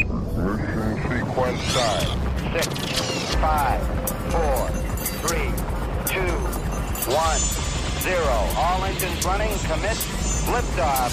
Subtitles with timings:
[0.00, 2.04] Mission sequence start.
[2.52, 3.80] Six, five,
[4.32, 4.68] four,
[5.20, 5.50] three,
[6.06, 6.32] two,
[7.12, 7.38] one,
[8.00, 8.36] zero.
[8.56, 9.50] All engines running.
[9.58, 9.98] Commit.
[10.48, 11.12] Liftoff.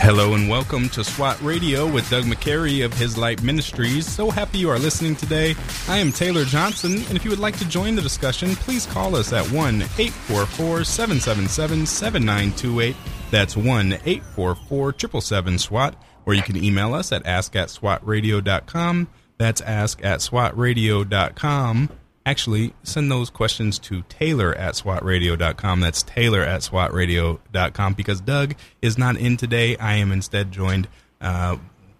[0.00, 4.08] Hello and welcome to SWAT Radio with Doug McCary of His Light Ministries.
[4.08, 5.54] So happy you are listening today.
[5.88, 9.14] I am Taylor Johnson, and if you would like to join the discussion, please call
[9.14, 12.96] us at 1 844 777 7928.
[13.30, 15.94] That's 1 844 777 SWAT,
[16.26, 19.08] or you can email us at ask at swatradio.com.
[19.38, 21.90] That's ask at swatradio.com
[22.26, 25.80] actually send those questions to Taylor at SWATradio.com.
[25.80, 29.76] That's Taylor at SWATradio.com because Doug is not in today.
[29.76, 30.88] I am instead joined
[31.20, 31.56] uh,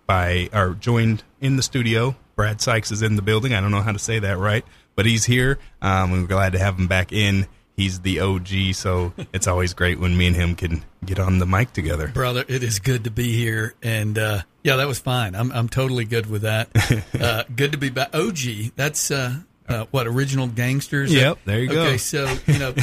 [0.06, 2.16] by, or joined in the studio.
[2.36, 3.54] Brad Sykes is in the building.
[3.54, 5.58] I don't know how to say that right, but he's here.
[5.82, 7.46] Um, we're glad to have him back in.
[7.76, 11.46] He's the OG, so it's always great when me and him can get on the
[11.46, 12.08] mic together.
[12.08, 13.74] Brother, it is good to be here.
[13.82, 15.34] And uh, yeah, that was fine.
[15.34, 16.68] I'm, I'm totally good with that.
[17.20, 18.14] Uh, good to be back.
[18.14, 19.10] OG, that's.
[19.10, 19.40] Uh,
[19.70, 21.12] uh, what original gangsters?
[21.12, 21.82] Yep, there you okay, go.
[21.82, 22.74] Okay, so you know,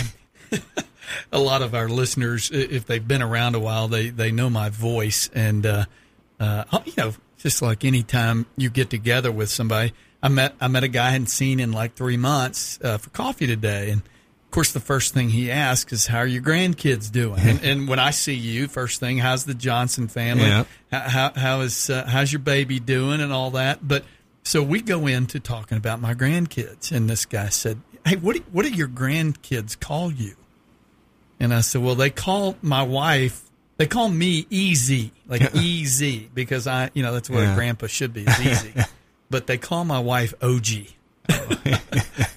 [1.32, 4.70] a lot of our listeners, if they've been around a while, they they know my
[4.70, 5.86] voice, and uh,
[6.40, 10.68] uh, you know, just like any time you get together with somebody, I met I
[10.68, 14.02] met a guy I hadn't seen in like three months uh, for coffee today, and
[14.48, 17.88] of course, the first thing he asks is, "How are your grandkids doing?" and, and,
[17.88, 20.46] when I see you, first thing, how's the Johnson family?
[20.46, 20.64] Yeah.
[20.90, 24.06] How, how is uh, how's your baby doing, and all that, but
[24.44, 28.44] so we go into talking about my grandkids, and this guy said, "Hey, what do,
[28.52, 30.36] what do your grandkids call you?"
[31.42, 33.44] And I said, "Well, they call my wife.
[33.76, 37.52] They call me Easy, like Easy, because I, you know, that's what Yeah.
[37.52, 38.74] a grandpa should be, is Easy.
[39.30, 40.66] but they call my wife OG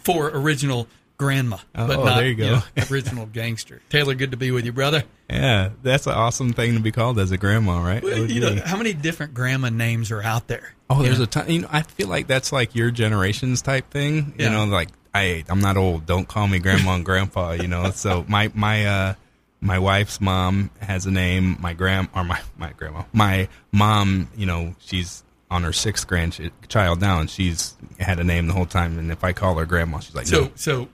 [0.04, 0.86] for original
[1.20, 2.54] grandma, but Oh, not there you go.
[2.54, 3.80] know, original gangster.
[3.90, 5.04] Taylor, good to be with you, brother.
[5.28, 8.02] Yeah, that's an awesome thing to be called as a grandma, right?
[8.02, 10.72] You know, how many different grandma names are out there?
[10.88, 11.48] Oh, there's You a ton.
[11.50, 14.34] You know, I feel like that's like your generation's type thing.
[14.38, 14.48] You Yeah.
[14.52, 16.06] know, like I, I'm not old.
[16.06, 17.52] Don't call me grandma and grandpa.
[17.52, 19.14] You know, so my my uh
[19.60, 21.58] my wife's mom has a name.
[21.60, 23.02] My grand or my my grandma.
[23.12, 28.46] My mom, you know, she's on her sixth grandchild now, and she's had a name
[28.46, 28.98] the whole time.
[28.98, 30.50] And if I call her grandma, she's like, So, no.
[30.54, 30.88] so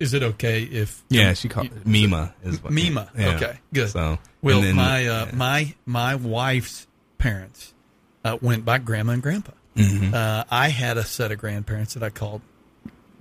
[0.00, 3.10] is it okay if Yeah, she called Mima is what, Mima?
[3.16, 3.28] yeah.
[3.36, 3.90] Okay, good.
[3.90, 6.86] So Well, then- my uh, my my wife's
[7.18, 7.74] parents
[8.24, 9.52] uh, went by grandma and grandpa.
[9.76, 10.12] Mhm.
[10.14, 12.42] Uh, I had a set of grandparents that I called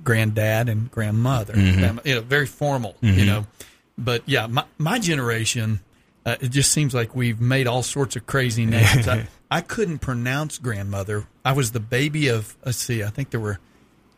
[0.03, 1.53] granddad and grandmother.
[1.53, 1.77] Mhm.
[1.77, 2.95] Grandma- you know, very formal.
[3.01, 3.25] You Mhm.
[3.25, 3.47] know,
[3.97, 5.81] but yeah, my my generation.
[6.23, 9.07] Uh, it just seems like we've made all sorts of crazy names.
[9.07, 11.25] I, I couldn't pronounce grandmother.
[11.43, 12.55] I was the baby of.
[12.63, 13.01] Let's see.
[13.03, 13.57] I think there were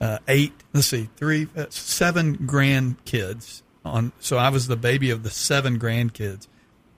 [0.03, 0.53] uh, eight.
[0.73, 3.61] Let's see, three, uh, seven grandkids.
[3.85, 6.47] On so I was the baby of the seven grandkids.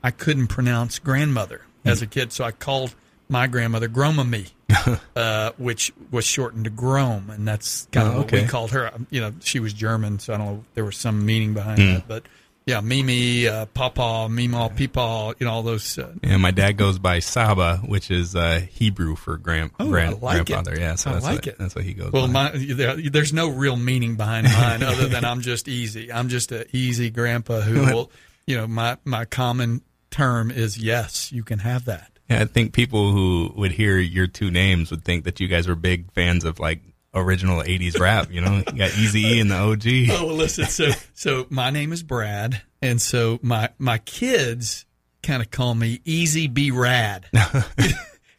[0.04, 2.94] I couldn't pronounce grandmother as a kid, so I called
[3.28, 4.46] my grandmother Groma me,
[5.16, 8.92] uh, which was shortened to Grom, and that's kind of Oh, what we called her.
[9.10, 11.80] You know, she was German, so I don't know if there was some meaning behind
[11.80, 11.94] Hmm.
[11.94, 12.24] that, but
[12.66, 15.98] yeah, Mimi, uh, Papa, Mima, Peepaw, you know, all those.
[16.00, 20.16] Uh, Yeah, my dad goes by Saba, which is uh, Hebrew for grand, Oh, grand
[20.16, 20.48] I like it.
[20.48, 20.80] grandfather.
[20.80, 21.58] Yeah, so I that's like what, it.
[21.60, 22.12] That's what he goes.
[22.12, 22.34] Well, by.
[22.34, 26.12] my, there, there's no real meaning behind mine other than I'm just easy.
[26.12, 28.12] I'm just a easy grandpa who will,
[28.48, 32.12] you know, my, my common term is yes, you can have that.
[32.30, 35.68] Yeah, I think people who would hear your two names would think that you guys
[35.68, 36.82] were big fans of like
[37.16, 38.32] original '80s rap.
[38.32, 39.86] You know, you got Easy E and the OG.
[40.22, 40.66] Oh, well, listen.
[40.66, 44.86] So, so my name is Brad, and so my my kids
[45.24, 47.26] kind of call me Easy B Rad.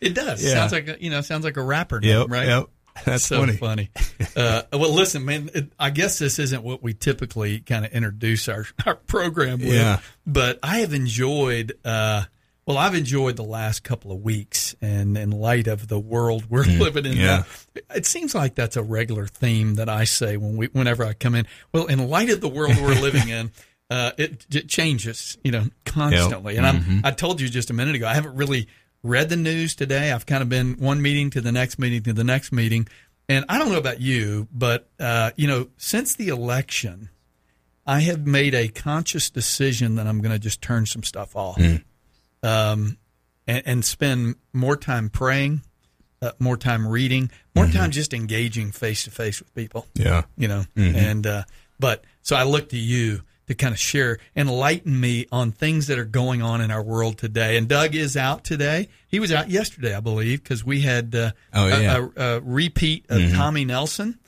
[0.00, 0.44] it does.
[0.44, 0.52] Yeah.
[0.54, 2.46] Sounds like a, you know, sounds like a rapper name, Yep, right?
[2.46, 2.66] yep.
[3.04, 3.56] That's so funny.
[3.56, 3.90] funny.
[4.36, 5.48] Uh, well, listen, man.
[5.54, 9.72] It, I guess this isn't what we typically kind of introduce our our program with.
[9.72, 10.00] Yeah.
[10.26, 11.72] But I have enjoyed.
[11.82, 12.24] Uh,
[12.66, 16.64] well, I've enjoyed the last couple of weeks, and in light of the world we're
[16.64, 17.24] Mm, living in, yeah.
[17.26, 17.44] now,
[17.94, 21.34] it seems like that's a regular theme that I say when we, whenever I come
[21.34, 21.46] in.
[21.72, 23.52] Well, in light of the world we're living in,
[23.88, 26.56] uh, it, it changes, you know, constantly.
[26.56, 27.00] And I'm, Mhm.
[27.04, 28.66] I told you just a minute ago, I haven't really
[29.04, 30.10] read the news today.
[30.10, 32.88] I've kind of been one meeting to the next meeting to the next meeting,
[33.28, 37.10] and I don't know about you, but uh, you know, since the election,
[37.86, 41.60] I have made a conscious decision that I'm going to just turn some stuff off,
[42.46, 42.96] um,
[43.46, 45.62] and, and spend more time praying,
[46.22, 49.86] uh, more time reading, more time just engaging face to face with people.
[49.94, 50.22] Yeah.
[50.36, 50.94] you know, Mhm.
[50.94, 51.44] and uh,
[51.78, 55.98] but so I look to you to kind of share, enlighten me on things that
[56.00, 57.56] are going on in our world today.
[57.56, 58.88] And Doug is out today.
[59.06, 62.06] He was out yesterday, I believe, because we had uh, Oh, a- yeah.
[62.16, 63.34] a, a repeat of Mhm.
[63.34, 64.18] Tommy Nelson,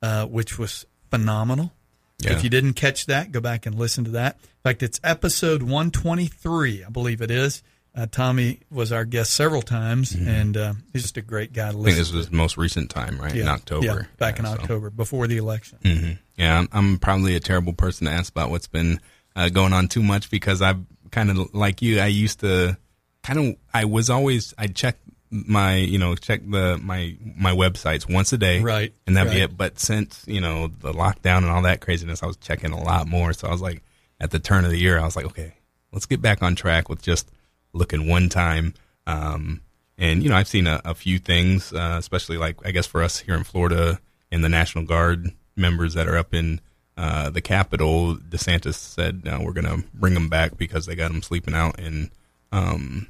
[0.00, 1.72] uh, which was phenomenal.
[2.20, 2.32] Yeah.
[2.34, 4.36] If you didn't catch that, go back and listen to that.
[4.42, 7.62] In fact, it's episode 123, I believe it is.
[7.98, 11.76] Uh, Tommy was our guest several times, and uh, he's just a great guy to
[11.76, 11.80] Mm-hmm.
[11.82, 13.32] I think this was the most recent time, right?
[13.32, 13.40] to.
[13.40, 13.84] In October.
[13.86, 15.78] Yeah, back in Yeah, so- October, before the election.
[15.82, 19.00] hmm Yeah, I'm, I'm probably a terrible person to ask about what's been
[19.34, 20.78] uh, going on too much because I've
[21.10, 21.98] kind of like you.
[21.98, 22.76] I used to
[23.24, 23.56] kind of.
[23.74, 24.54] I was always.
[24.56, 24.98] I check
[25.30, 29.40] my you know check the my my websites once a day, Right, and that'd be
[29.40, 29.56] it.
[29.56, 33.08] But since you know the lockdown and all that craziness, I was checking a lot
[33.08, 33.32] more.
[33.32, 33.82] So I was like,
[34.20, 35.54] at the turn of the year, I was like, okay,
[35.92, 37.28] let's get back on track with just
[37.72, 38.74] looking one time.
[39.06, 39.62] Um,
[39.96, 43.02] and you know, I've seen a, a few things, uh, especially like I guess for
[43.02, 44.00] us here in Florida
[44.30, 46.60] and the National Guard members that are up in
[46.96, 48.16] uh, the Capitol.
[48.16, 51.78] DeSantis said uh, we're going to bring them back because they got them sleeping out
[51.80, 52.10] in
[52.52, 53.06] um,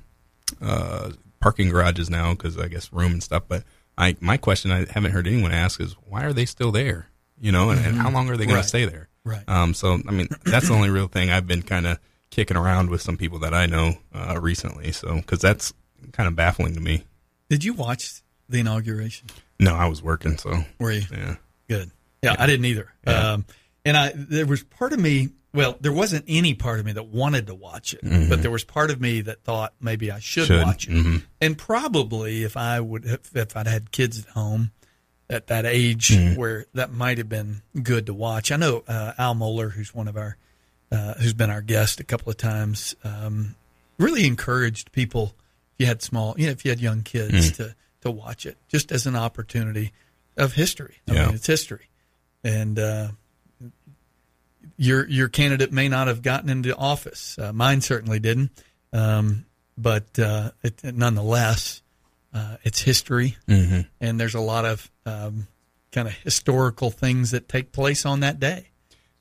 [0.62, 1.10] uh,
[1.40, 3.44] parking garages now because I guess room and stuff.
[3.48, 3.64] But
[3.96, 7.08] I, my question I haven't heard anyone ask is why are they still there?
[7.40, 8.62] You know, and, and how long are they going Right.
[8.62, 9.08] to stay there?
[9.24, 9.44] Right.
[9.48, 11.98] Um, so I mean, that's the only real thing I've been kind of
[12.30, 14.92] kicking around with some people that I know uh, recently.
[14.92, 15.72] So because that's
[16.12, 17.04] kind of baffling to me.
[17.48, 19.28] Did you watch the inauguration?
[19.60, 21.02] No, I was working, so Were you?
[21.10, 21.36] yeah.
[21.68, 21.90] Good.
[22.22, 22.92] Yeah, I didn't either.
[23.06, 23.32] Yeah.
[23.32, 23.46] Um,
[23.84, 25.30] and I there was part of me.
[25.54, 28.28] Well, there wasn't any part of me that wanted to watch it, Mm-hmm.
[28.28, 30.62] but there was part of me that thought maybe I should, Should.
[30.62, 30.92] watch it.
[30.92, 31.22] Mhm.
[31.40, 34.72] And probably if I would, if, if I'd had kids at home
[35.30, 36.38] at that age, Mm-hmm.
[36.38, 38.52] where that might have been good to watch.
[38.52, 40.36] I know uh, Al Mohler, who's one of our,
[40.92, 43.54] uh, who's been our guest a couple of times, um,
[43.98, 45.34] really encouraged people.
[45.74, 48.56] If you had small, you know, if you had young kids to to watch it,
[48.68, 49.92] just as an opportunity
[50.36, 50.96] of history.
[51.08, 51.26] I Yeah.
[51.26, 51.88] mean, it's history,
[52.44, 53.08] and uh,
[54.76, 57.36] your your candidate may not have gotten into office.
[57.38, 58.50] Uh, mine certainly didn't,
[58.92, 59.44] um,
[59.76, 61.82] but uh, it, nonetheless,
[62.32, 63.80] uh, it's history, Mm-hmm.
[64.00, 65.46] and there's a lot of um,
[65.92, 68.68] kind of historical things that take place on that day.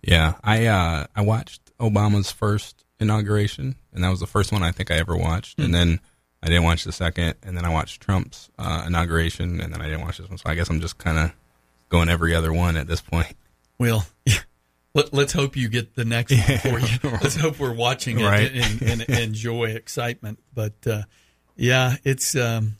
[0.01, 4.71] Yeah, I uh, I watched Obama's first inauguration, and that was the first one I
[4.71, 5.59] think I ever watched.
[5.59, 5.99] And then
[6.41, 9.85] I didn't watch the second, and then I watched Trump's uh, inauguration, and then I
[9.85, 10.37] didn't watch this one.
[10.37, 11.31] So I guess I'm just kind of
[11.89, 13.35] going every other one at this point.
[13.79, 14.05] Well,
[14.93, 17.17] let, let's hope you get the next one for you.
[17.21, 18.51] Let's hope we're watching it Right.
[18.51, 20.39] and, and, and enjoy excitement.
[20.53, 21.03] But uh,
[21.55, 22.75] yeah, it's um,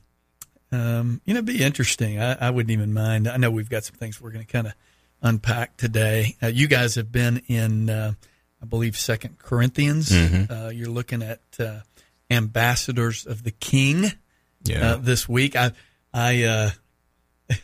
[0.72, 2.19] um, you know, be interesting.
[2.19, 3.28] I, I wouldn't even mind.
[3.28, 4.74] I know we've got some things we're going to kind of
[5.22, 6.36] unpack today.
[6.42, 8.14] Uh, you guys have been in, uh,
[8.62, 10.12] I believe, Second Corinthians.
[10.12, 11.80] Uh, you're looking at uh,
[12.30, 14.12] ambassadors of the King
[14.64, 15.56] Yeah, uh, this week.
[15.56, 15.72] I,
[16.14, 16.69] I, uh,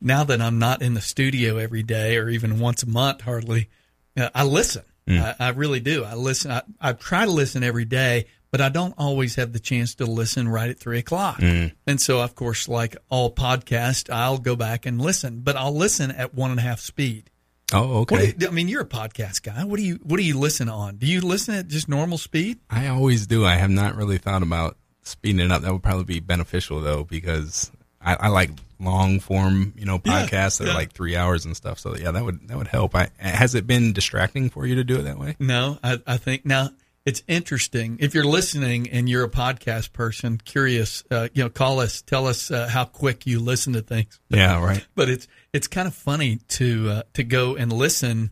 [0.00, 3.68] now that I'm not in the studio every day or even once a month, hardly,
[4.16, 4.82] uh, I listen.
[5.06, 6.02] I, I really do.
[6.04, 6.50] I listen.
[6.50, 10.06] I, I try to listen every day, but I don't always have the chance to
[10.06, 11.38] listen right at three o'clock.
[11.40, 11.72] Mm.
[11.88, 16.12] And so, of course, like all podcasts, I'll go back and listen, but I'll listen
[16.12, 17.30] at one and a half speed.
[17.72, 18.32] oh, okay.
[18.38, 19.64] you- I mean, you're a podcast guy.
[19.64, 20.98] What do you What do you listen on?
[20.98, 22.60] Do you listen at just normal speed?
[22.70, 23.44] I always do.
[23.44, 25.62] I have not really thought about speeding it up.
[25.62, 30.26] That would probably be beneficial though, because I, I like long form, you know, Yeah,
[30.26, 30.70] podcasts that yeah.
[30.72, 31.78] are like three hours and stuff.
[31.80, 32.94] So yeah, that would that would help.
[32.94, 35.34] I, has it been distracting for you to do it that way?
[35.40, 36.68] No, I, I think now
[37.04, 37.98] it's interesting.
[38.00, 42.26] If you're listening and you're a podcast person, curious, uh, you know, call us, tell
[42.26, 44.18] us uh, how quick you listen to things.
[44.30, 44.84] Yeah, right.
[44.94, 48.30] But it's it's kind of funny to uh, to go and listen.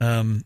[0.00, 0.44] Um,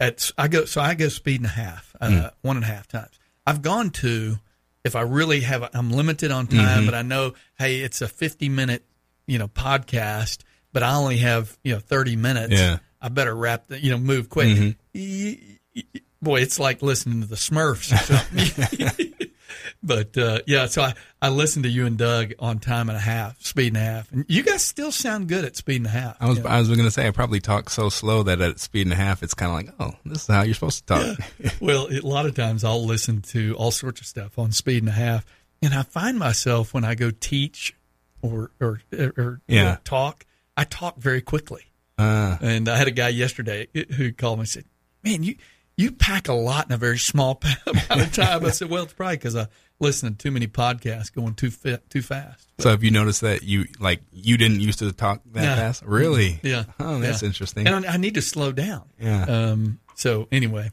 [0.00, 2.86] at I go so I go speed and a half, uh, one and a half
[2.88, 3.18] times.
[3.46, 4.38] I've gone to
[4.84, 8.48] if I really have I'm limited on time, but I know hey it's a 50
[8.48, 8.84] minute
[9.26, 10.38] you know podcast,
[10.72, 12.52] but I only have you know 30 minutes.
[12.54, 12.78] Yeah.
[13.00, 14.76] I better wrap the you know move quick.
[14.94, 15.38] Y-
[15.74, 15.82] y-
[16.20, 19.12] Boy, it's like listening to the Smurfs or something.
[19.82, 23.00] but uh, yeah, so I, I listened to you and Doug on time and a
[23.00, 25.90] half, speed and a half, and you guys still sound good at speed and a
[25.90, 26.16] half.
[26.20, 26.48] I was Yeah.
[26.48, 28.96] I was going to say I probably talk so slow that at speed and a
[28.96, 31.18] half it's kind of like oh this is how you're supposed to talk.
[31.60, 34.88] well, a lot of times I'll listen to all sorts of stuff on speed and
[34.88, 35.24] a half,
[35.62, 37.76] and I find myself when I go teach
[38.22, 39.76] or or or you know, Yeah.
[39.84, 41.62] talk, I talk very quickly.
[41.96, 44.64] Uh, And I had a guy yesterday who called me and said,
[45.04, 45.36] "Man, you
[45.78, 48.92] you pack a lot in a very small amount of time." I said, "Well, it's
[48.92, 49.46] probably because I
[49.80, 53.44] listen to too many podcasts going too fit, too fast." so have you noticed that
[53.44, 55.56] you like you didn't used to talk that Yeah.
[55.56, 55.82] fast?
[55.86, 56.40] Really?
[56.42, 56.64] Yeah.
[56.78, 57.28] Oh, that's Yeah.
[57.28, 57.66] interesting.
[57.66, 58.82] And I, I need to slow down.
[59.00, 59.24] Yeah.
[59.24, 60.70] Um, so anyway,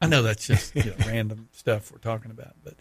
[0.00, 2.74] I know that's just you know, random stuff we're talking about, but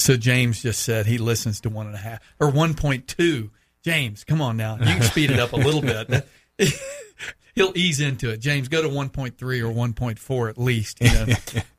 [0.00, 3.50] so James just said he listens to one and a half or one point two.
[3.84, 6.26] James, come on now, you can speed it up a little bit.
[7.58, 8.38] He'll ease into it.
[8.38, 11.00] James, go to 1.3 or 1.4 at least.
[11.00, 11.26] You know?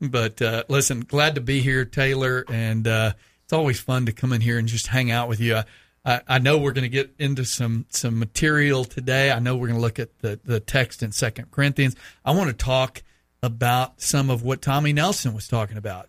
[0.08, 3.12] but uh, listen, glad to be here, Taylor, and uh,
[3.44, 5.56] it's always fun to come in here and just hang out with you.
[5.56, 5.64] I,
[6.04, 9.30] I, I know we're going to get into some some material today.
[9.30, 11.96] I know we're going to look at the the text in Second Corinthians.
[12.24, 13.02] I want to talk
[13.42, 16.08] about some of what Tommy Nelson was talking about.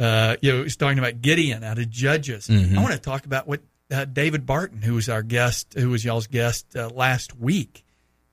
[0.00, 2.48] Uh, you know, he's talking about Gideon out of Judges.
[2.48, 2.76] Mm-hmm.
[2.76, 3.60] I want to talk about what
[3.92, 7.84] uh, David Barton, who was our guest, who was y'all's guest uh, last week,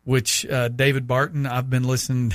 [0.09, 2.33] which uh, David Barton, I've been listening.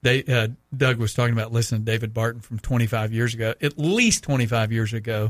[0.00, 3.76] They, uh, Doug was talking about listening to David Barton from 25 years ago, at
[3.76, 5.28] least 25 years ago.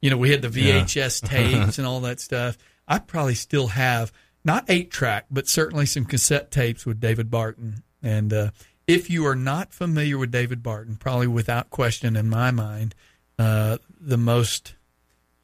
[0.00, 2.56] You know, we had the VHS tapes and all that stuff.
[2.88, 4.10] I probably still have
[4.42, 7.82] not eight track, but certainly some cassette tapes with David Barton.
[8.02, 8.50] And uh,
[8.86, 12.94] if you are not familiar with David Barton, probably without question in my mind,
[13.38, 14.76] uh, the most,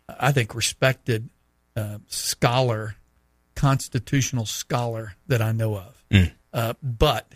[0.09, 1.29] I think, respected
[1.77, 2.97] uh, scholar,
[3.55, 6.05] constitutional scholar that I know of,
[6.53, 7.33] uh, but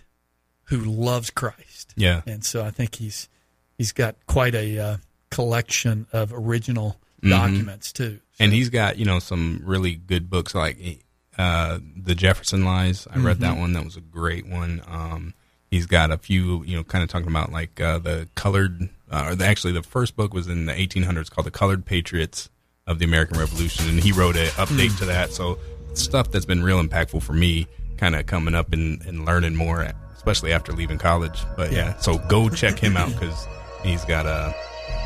[0.64, 1.94] who loves Christ.
[1.96, 2.22] Yeah.
[2.26, 3.28] And so I think he's
[3.76, 4.96] he's got quite a uh,
[5.30, 8.20] collection of original documents too.
[8.38, 11.04] and he's got you know some really good books like
[11.36, 13.06] uh, the Jefferson Lies.
[13.10, 13.72] I read that one.
[13.72, 14.82] That was a great one.
[14.86, 15.34] Um,
[15.70, 18.88] he's got a few you know kind of talking about like uh, the colored.
[19.10, 22.50] Uh, or the, actually, the first book was in the 1800s called "The Colored Patriots
[22.86, 25.32] of the American Revolution," and he wrote an update to that.
[25.32, 25.58] So
[25.94, 27.66] stuff that's been real impactful for me,
[27.96, 31.40] kind of coming up and, and learning more, especially after leaving college.
[31.56, 33.46] But yeah, so go check him out because
[33.82, 34.54] he's got a.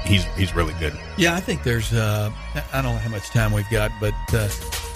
[0.04, 0.98] He's he's really good.
[1.16, 1.92] Yeah, I think there's.
[1.92, 2.32] Uh,
[2.72, 4.48] I don't know how much time we've got, but uh,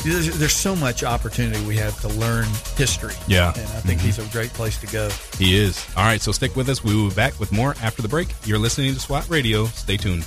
[0.02, 3.14] there's, there's so much opportunity we have to learn history.
[3.28, 3.52] Yeah.
[3.54, 5.08] and I think he's a great place to go.
[5.38, 5.84] He is.
[5.96, 6.82] All right, so stick with us.
[6.82, 8.28] We will be back with more after the break.
[8.44, 9.66] You're listening to SWAT Radio.
[9.66, 10.26] Stay tuned.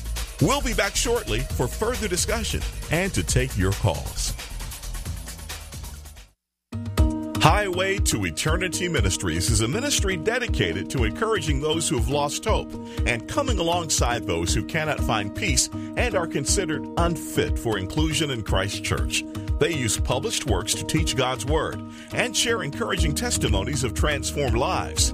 [0.41, 4.33] We'll be back shortly for further discussion and to take your calls.
[7.37, 12.71] Highway to Eternity Ministries is a ministry dedicated to encouraging those who have lost hope
[13.05, 18.41] and coming alongside those who cannot find peace and are considered unfit for inclusion in
[18.43, 19.23] Christ Church.
[19.59, 21.79] They use published works to teach God's Word
[22.13, 25.13] and share encouraging testimonies of transformed lives.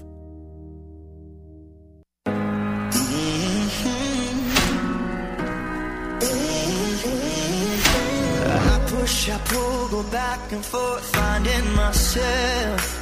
[9.21, 12.97] Push, I pull, go back and forth, finding myself.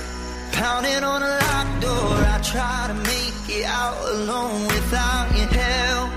[0.52, 6.12] Pounding on a locked door, I try to make it out alone without your help.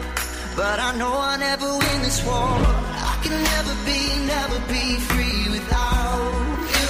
[0.56, 2.34] But I know I never win this war.
[2.34, 6.32] I can never be, never be free without
[6.74, 6.88] you.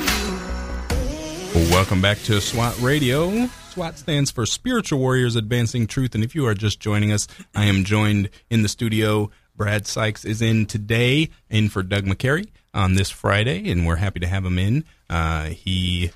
[1.55, 1.73] you.
[1.73, 3.49] Welcome back to SWAT Radio.
[3.79, 6.17] SWAT stands for Spiritual Warriors Advancing Truth.
[6.17, 9.31] And if you are just joining us, I am joined in the studio.
[9.55, 14.19] Brad Sykes is in today, in for Doug McCary on this Friday, and we're happy
[14.19, 14.85] to have him in.
[15.09, 16.11] Uh, he,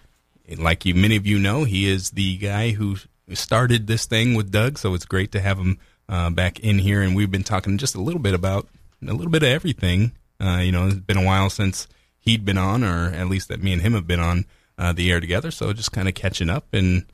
[0.58, 2.96] like you, many of you know, he is the guy who
[3.32, 5.78] started this thing with Doug, so it's great to have him
[6.08, 7.00] uh, back in here.
[7.00, 8.66] And we've been talking just a little bit about
[9.06, 10.10] a little bit of everything.
[10.40, 11.86] Uh, you know, it's been a while since
[12.18, 15.12] he'd been on, or at least that me and him have been on uh, the
[15.12, 15.52] air together.
[15.52, 17.06] So just kind of catching up and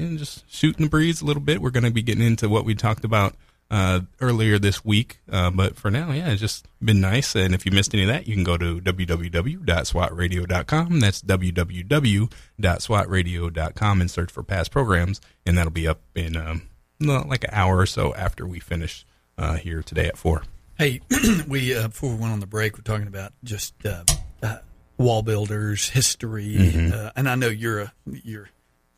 [0.00, 1.60] know, just shooting the breeze a little bit.
[1.60, 3.34] We're going to be getting into what we talked about
[3.70, 5.18] uh, earlier this week.
[5.30, 7.34] Uh, but for now, yeah, it's just been nice.
[7.34, 11.00] And if you missed any of that, you can go to www.swatradio.com.
[11.00, 15.20] That's www.swatradio.com and search for past programs.
[15.46, 16.62] And that'll be up in um,
[17.00, 19.04] like an hour or so after we finish
[19.38, 20.42] uh, here today at 4.
[20.78, 21.00] Hey,
[21.48, 24.04] we uh, before we went on the break, we're talking about just uh,
[24.42, 24.56] uh,
[24.98, 26.92] wall builders, history, Mm-hmm.
[26.92, 28.48] uh, and I know you're a you're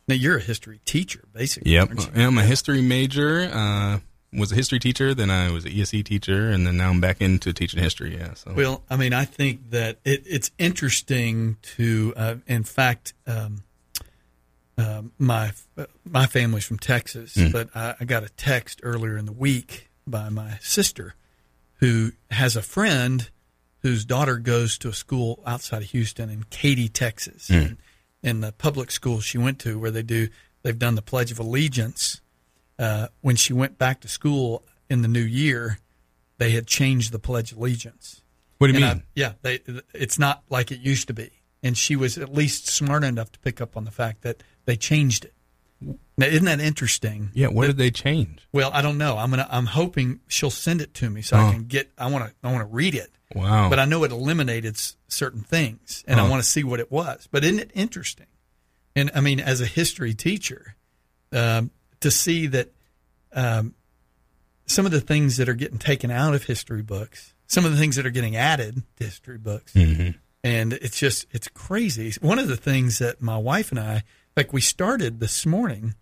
[0.09, 1.73] now you're a history teacher, basically.
[1.73, 1.91] Yep.
[2.15, 3.51] I'm a history major.
[3.53, 3.99] Uh,
[4.37, 7.21] was a history teacher, then I was an ESE teacher, and then now I'm back
[7.21, 8.17] into teaching history.
[8.17, 8.35] Yeah.
[8.35, 13.63] So Well, I mean, I think that it, it's interesting to, uh, in fact, um,
[14.77, 15.53] uh, my
[16.05, 20.29] my family's from Texas, but I, I got a text earlier in the week by
[20.31, 21.15] my sister,
[21.77, 23.31] who has a friend
[23.83, 27.77] whose daughter goes to a school outside of Houston in Katy, Texas, and
[28.25, 30.29] in the public school she went to, where they do
[30.63, 32.21] they've done the Pledge of Allegiance.
[32.79, 35.79] Uh, when she went back to school in the new year,
[36.39, 38.23] they had changed the Pledge of Allegiance.
[38.59, 39.03] What do you And mean?
[39.07, 39.61] I- yeah, they,
[39.95, 41.31] it's not like it used to be.
[41.63, 44.77] And she was at least smart enough to pick up on the fact that they
[44.77, 45.35] changed it.
[46.17, 47.31] Now, isn't that interesting?
[47.35, 47.49] yeah.
[47.49, 48.47] What did they change?
[48.53, 49.17] Well, I don't know.
[49.19, 49.47] I'm gonna.
[49.51, 51.41] I'm hoping she'll send it to me so Oh.
[51.47, 51.91] I can get.
[51.99, 52.35] I want to.
[52.47, 53.11] I want to read it.
[53.35, 53.69] Wow.
[53.69, 54.77] But I know it eliminated
[55.09, 57.29] certain things, and I want to see what it was.
[57.31, 58.27] But isn't it interesting?
[58.97, 60.77] And I mean, as a history teacher,
[61.33, 62.73] um, to see that
[63.33, 63.75] um,
[64.67, 67.79] some of the things that are getting taken out of history books, some of the
[67.79, 70.15] things that are getting added to history books, Mhm.
[70.45, 72.13] and it's just it's crazy.
[72.21, 74.05] One of the things that my wife and I,
[74.37, 75.95] like we started this morning,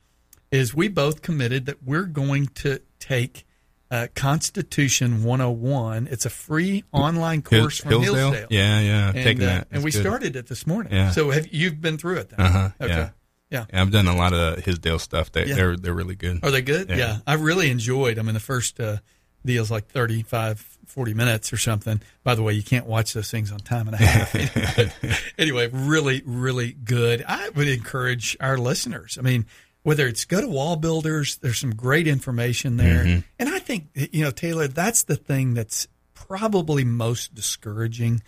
[0.50, 3.46] is we both committed that we're going to take
[3.92, 6.08] uh, Constitution 101.
[6.10, 8.46] It's a free online Hill- course from Hillsdale.
[8.50, 9.06] Yeah, yeah.
[9.08, 9.68] And, taking uh, that.
[9.70, 10.00] and we good.
[10.00, 10.92] started it this morning.
[10.92, 11.10] Yeah.
[11.10, 12.40] So have you've been through it then?
[12.40, 12.92] Uh-huh, Okay.
[12.94, 13.10] yeah.
[13.50, 13.66] Yeah.
[13.70, 15.30] Yeah, I've done a lot of Hillsdale stuff.
[15.30, 15.54] They, Yeah.
[15.56, 16.42] They're they're really good.
[16.42, 16.88] Are they good?
[16.88, 16.96] Yeah.
[16.96, 17.16] Yeah.
[17.26, 18.18] I really enjoyed.
[18.18, 18.96] I mean, the first uh,
[19.44, 22.00] deal's like 35, 40 minutes or something.
[22.24, 24.34] By the way, you can't watch those things on time and a half.
[25.38, 27.22] anyway, really, really good.
[27.28, 29.18] I would encourage our listeners.
[29.18, 29.44] I mean,
[29.82, 33.04] whether it's go to Wall Builders, there's some great information there.
[33.04, 33.20] Mm-hmm.
[33.38, 38.22] And I think, you know, Taylor, that's the thing that's probably most discouraging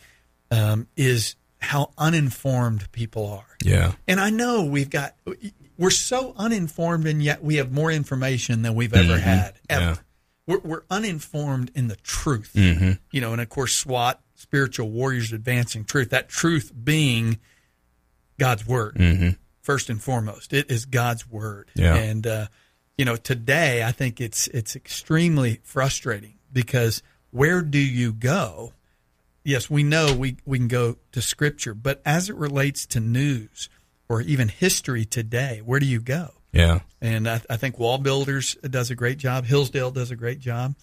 [0.51, 3.57] um, is how uninformed people are.
[3.63, 3.93] Yeah.
[4.07, 5.17] And I know we've got
[5.79, 9.83] we're so uninformed, and yet we have more information than we've ever had ever.
[9.83, 9.91] Mm-hmm.
[9.91, 9.97] Yeah.
[10.47, 12.93] We're, we're uninformed in the truth, Mm-hmm.
[13.11, 16.11] you know, and of course, SWAT, spiritual warriors advancing truth.
[16.11, 17.39] That truth being
[18.39, 19.31] God's word Mm-hmm.
[19.65, 20.53] First and foremost.
[20.53, 21.95] It is God's word, Yeah.
[21.97, 22.47] and uh,
[22.99, 28.75] you know, today I think it's it's extremely frustrating because where do you go?
[29.43, 33.69] Yes, we know we, we can go to scripture, but as it relates to news
[34.09, 36.31] or even history today, where do you go?
[36.53, 36.81] Yeah.
[37.01, 39.45] And I, I think Wall Builders does a great job.
[39.45, 40.77] Hillsdale does a great job.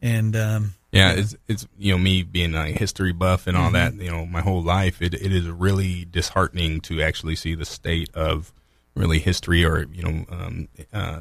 [0.00, 3.98] And um, Yeah, it's it's you know me being a history buff and all Mm-hmm.
[3.98, 4.04] that.
[4.04, 8.08] You know, my whole life it it is really disheartening to actually see the state
[8.14, 8.52] of
[8.94, 11.20] really history or you know um, uh,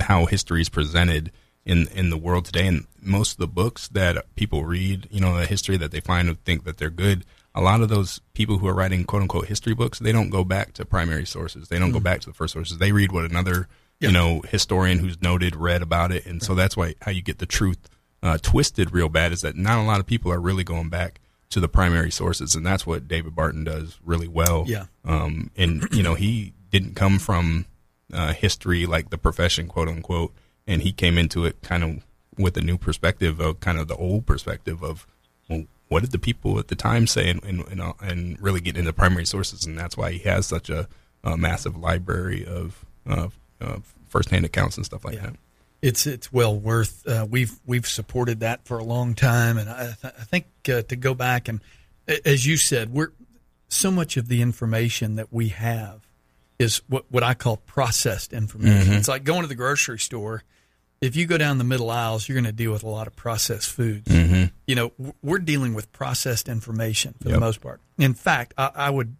[0.00, 1.30] how history is presented
[1.64, 2.66] in in the world today.
[2.66, 6.28] And most of the books that people read, you know, the history that they find
[6.28, 7.24] and think that they're good.
[7.54, 10.42] A lot of those people who are writing quote unquote history books, they don't go
[10.42, 11.68] back to primary sources.
[11.68, 12.78] They don't go back to the first sources.
[12.78, 13.68] They read what another.
[14.00, 14.08] Yeah.
[14.08, 17.38] you know historian who's noted read about it, and so that's why how you get
[17.38, 17.78] the truth
[18.24, 21.20] uh, twisted real bad is that not a lot of people are really going back
[21.50, 24.64] to the primary sources, and that's what David Barton does really well.
[24.66, 24.86] Yeah.
[25.04, 27.66] Um, and you know he didn't come from
[28.12, 30.32] uh, history like the profession, quote unquote,
[30.66, 32.04] and he came into it kind of
[32.36, 35.06] with a new perspective of kind of the old perspective of
[35.48, 38.60] well, what did the people at the time say, and and and, uh, and really
[38.60, 40.88] get into primary sources, and that's why he has such a,
[41.22, 43.28] a massive library of uh,
[43.60, 43.76] uh,
[44.08, 45.26] firsthand accounts and stuff like Yeah.
[45.26, 45.36] that.
[45.84, 47.06] It's it's well worth.
[47.06, 50.80] Uh, we've we've supported that for a long time, and I, th- I think uh,
[50.82, 51.60] to go back and,
[52.24, 53.12] as you said, we're
[53.68, 56.06] so much of the information that we have
[56.58, 58.94] is what what I call processed information.
[58.94, 60.42] It's like going to the grocery store.
[61.02, 63.14] If you go down the middle aisles, you're going to deal with a lot of
[63.14, 64.10] processed foods.
[64.66, 64.92] You know,
[65.22, 67.82] we're dealing with processed information for the most part.
[67.98, 69.16] In fact, I, I would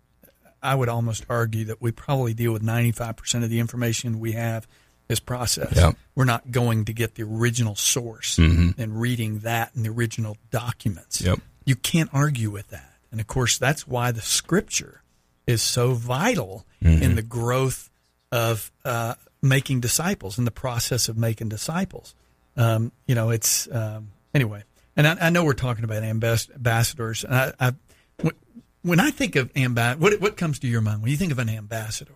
[0.62, 4.66] I would almost argue that we probably deal with 95% of the information we have
[5.08, 5.76] is processed.
[5.76, 5.96] Yep.
[6.14, 11.20] We're not going to get the original source and reading that in the original documents.
[11.20, 11.40] Yep.
[11.64, 12.90] You can't argue with that.
[13.10, 15.02] And of course, that's why the scripture
[15.46, 17.90] is so vital in the growth
[18.32, 22.14] of uh, making disciples, in the process of making disciples.
[22.56, 24.64] Um, you know, it's um, anyway.
[24.96, 27.24] And I, I know we're talking about ambassadors.
[27.24, 27.72] And I, I,
[28.20, 28.34] when-
[28.82, 31.38] when I think of ambassador, what what comes to your mind when you think of
[31.38, 32.12] an ambassador?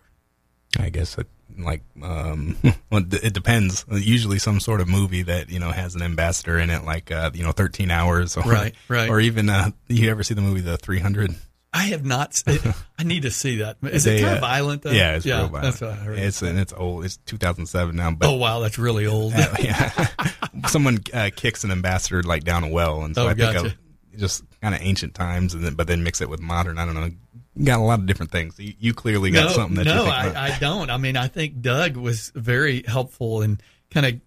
[0.79, 1.27] I guess it,
[1.59, 2.57] like um,
[2.93, 3.85] it depends.
[3.91, 7.31] Usually, some sort of movie that you know has an ambassador in it, like uh,
[7.35, 9.09] you know, Thirteen Hours, or, Right, right.
[9.11, 11.35] or even uh, you ever see the movie The Three Hundred?
[11.71, 12.43] I have not.
[12.99, 13.77] I need to see that.
[13.83, 14.83] Is They, it kind uh, of violent?
[14.83, 14.91] Though?
[14.91, 15.63] Yeah, it's real violent.
[15.65, 16.19] That's what I heard.
[16.19, 17.05] It's and it's old.
[17.05, 19.33] It's 2007 now, but oh wow, that's really old.
[19.61, 19.91] yeah,
[20.69, 23.67] someone uh, kicks an ambassador like down a well, and so Oh, I think gotcha.
[23.67, 23.75] of
[24.17, 26.79] just kind of ancient times, and then but then mix it with modern.
[26.79, 27.11] I don't know.
[27.63, 28.59] Got a lot of different things.
[28.59, 30.31] You, you clearly got no, something that no, you think.
[30.31, 30.37] about.
[30.37, 30.91] I, I don't.
[30.91, 33.59] I mean, I think Doug was very helpful in
[33.91, 34.21] kind of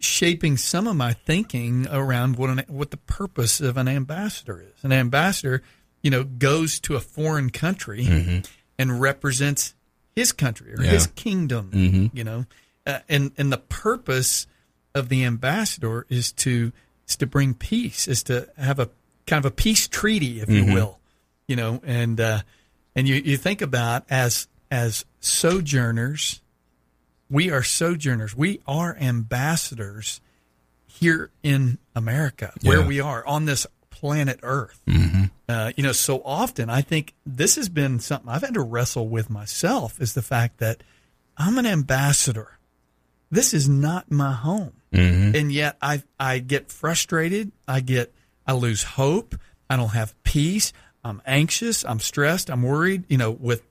[0.00, 4.84] shaping some of my thinking around what an, what the purpose of an ambassador is.
[4.84, 5.62] An ambassador,
[6.02, 8.42] you know, goes to a foreign country
[8.78, 9.74] and represents
[10.16, 10.84] his country or Mm-hmm.
[10.84, 10.90] Yeah.
[10.90, 12.10] his kingdom.
[12.14, 12.46] You know,
[12.86, 14.46] uh, and and the purpose
[14.94, 16.72] of the ambassador is to
[17.06, 18.88] is to bring peace, is to have a
[19.26, 20.68] kind of a peace treaty, if Mm-hmm.
[20.68, 20.98] you will.
[21.48, 22.40] You know, and uh,
[22.94, 26.40] and you, you think about as as sojourners,
[27.30, 28.36] we are sojourners.
[28.36, 30.20] We are ambassadors
[30.86, 34.80] here in America, where we are on this planet Earth.
[35.48, 39.08] Uh, you know, so often I think this has been something I've had to wrestle
[39.08, 40.82] with myself is the fact that
[41.36, 42.58] I'm an ambassador.
[43.30, 44.72] This is not my home,
[45.34, 47.52] and yet I I get frustrated.
[47.66, 48.12] I get
[48.46, 49.34] I lose hope.
[49.70, 50.72] I don't have peace.
[51.04, 51.84] I'm anxious.
[51.84, 52.50] I'm stressed.
[52.50, 53.04] I'm worried.
[53.08, 53.62] You know, with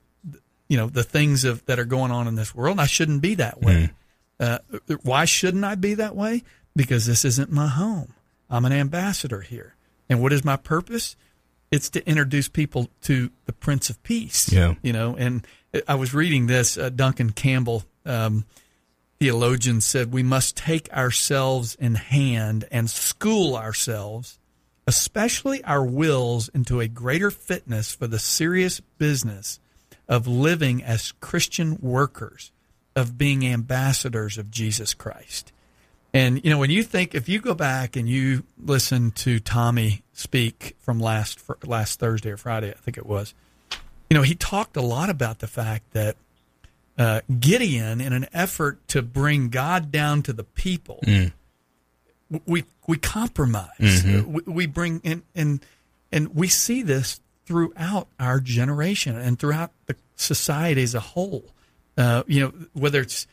[0.68, 2.80] you know the things of that are going on in this world.
[2.80, 3.90] I shouldn't be that way.
[4.40, 4.58] Uh,
[5.02, 6.42] why shouldn't I be that way?
[6.74, 8.14] Because this isn't my home.
[8.50, 9.74] I'm an ambassador here,
[10.08, 11.16] and what is my purpose?
[11.70, 14.52] It's to introduce people to the Prince of Peace.
[14.52, 14.74] Yeah.
[14.82, 15.16] you know.
[15.16, 15.46] And
[15.88, 16.76] I was reading this.
[16.76, 18.44] Uh, Duncan Campbell, um,
[19.18, 24.38] theologian, said we must take ourselves in hand and school ourselves
[24.86, 29.60] especially our wills, into a greater fitness for the serious business
[30.08, 32.52] of living as Christian workers,
[32.96, 35.52] of being ambassadors of Jesus Christ.
[36.14, 40.02] And you know, when you think, if you go back and you listen to Tommy
[40.12, 43.34] speak from last last Thursday or Friday, I think it was,
[44.10, 46.16] you know, he talked a lot about the fact that
[46.98, 51.00] uh, Gideon, in an effort to bring God down to the people,
[52.46, 53.68] we we compromise.
[53.78, 54.32] Mm-hmm.
[54.32, 55.64] We, we bring in and
[56.10, 61.44] and we see this throughout our generation and throughout the society as a whole.
[61.96, 63.26] Uh, you know, whether it's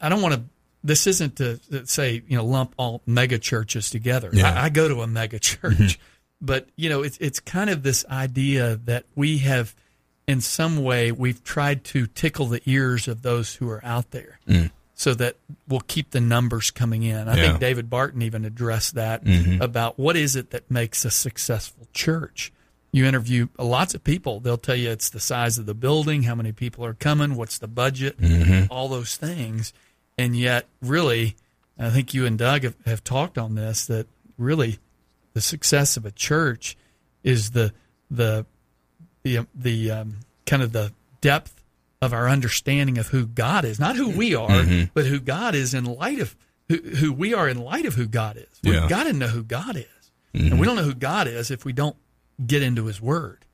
[0.00, 0.42] I don't want to.
[0.82, 4.30] This isn't to say you know lump all mega churches together.
[4.32, 4.52] Yeah.
[4.52, 5.76] I, I go to a mega mm-hmm.
[5.76, 5.98] church,
[6.40, 9.74] but you know it's it's kind of this idea that we have
[10.26, 14.38] in some way we've tried to tickle the ears of those who are out there
[14.48, 14.70] mm.
[14.94, 15.36] So that
[15.68, 17.28] we'll keep the numbers coming in.
[17.28, 17.42] I Yeah.
[17.48, 19.60] think David Barton even addressed that mm-hmm.
[19.60, 22.52] about what is it that makes a successful church.
[22.92, 26.36] You interview lots of people, they'll tell you it's the size of the building, how
[26.36, 28.66] many people are coming, what's the budget, mm-hmm.
[28.70, 29.72] all those things.
[30.16, 31.34] And yet, really,
[31.76, 34.06] I think you and Doug have, have talked on this that
[34.38, 34.78] really
[35.32, 36.76] the success of a church
[37.24, 37.72] is the
[38.10, 38.46] the
[39.24, 41.63] the um, the um, kind of the depth
[42.02, 45.72] of our understanding of who God is, not who we are, but who God is
[45.74, 46.36] in light of
[46.68, 48.46] who, who we are in light of who God is.
[48.62, 48.88] We've Yeah.
[48.88, 51.72] got to know who God is, and we don't know who God is if we
[51.72, 51.96] don't
[52.46, 53.44] get into His Word.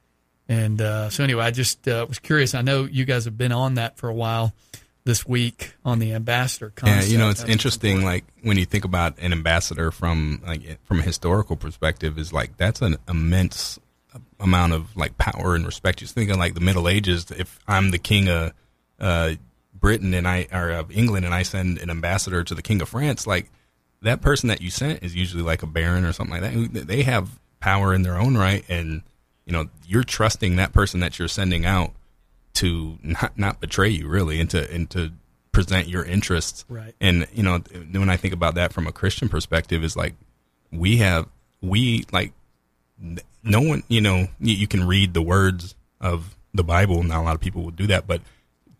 [0.49, 2.55] And uh, so, anyway, I just uh, was curious.
[2.55, 4.53] I know you guys have been on that for a while
[5.05, 7.11] this week on the ambassador Yeah, concept.
[7.13, 8.03] you know, it's That's interesting.
[8.05, 12.57] Like when you think about an ambassador from like from a historical perspective, is like
[12.57, 13.79] that's an immense
[14.41, 15.99] amount of like power and respect.
[15.99, 17.31] Just think of like the Middle Ages.
[17.31, 18.53] If I'm the king of
[18.99, 19.35] uh,
[19.75, 22.89] Britain and I or of England, and I send an ambassador to the king of
[22.89, 23.51] France, like
[24.03, 26.87] that person that you sent is usually like a baron or something like that.
[26.87, 29.03] They have power in their own right, and
[29.45, 31.93] you know you're trusting that person that you're sending out
[32.55, 35.13] to not not betray you really, and to and to
[35.53, 36.65] present your interests.
[36.69, 36.95] Right.
[37.01, 40.15] And you know when I think about that from a Christian perspective, is like
[40.73, 41.27] we have
[41.61, 42.33] we like
[43.43, 47.03] no one you know you, can read the words of the bible.
[47.03, 48.21] Not a lot of people will do that but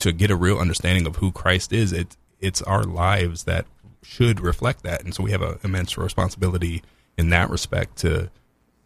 [0.01, 3.67] to get a real understanding of who christ is it it's our lives that
[4.03, 5.05] should reflect that.
[5.05, 6.83] And so we have an immense responsibility
[7.17, 8.31] in that respect to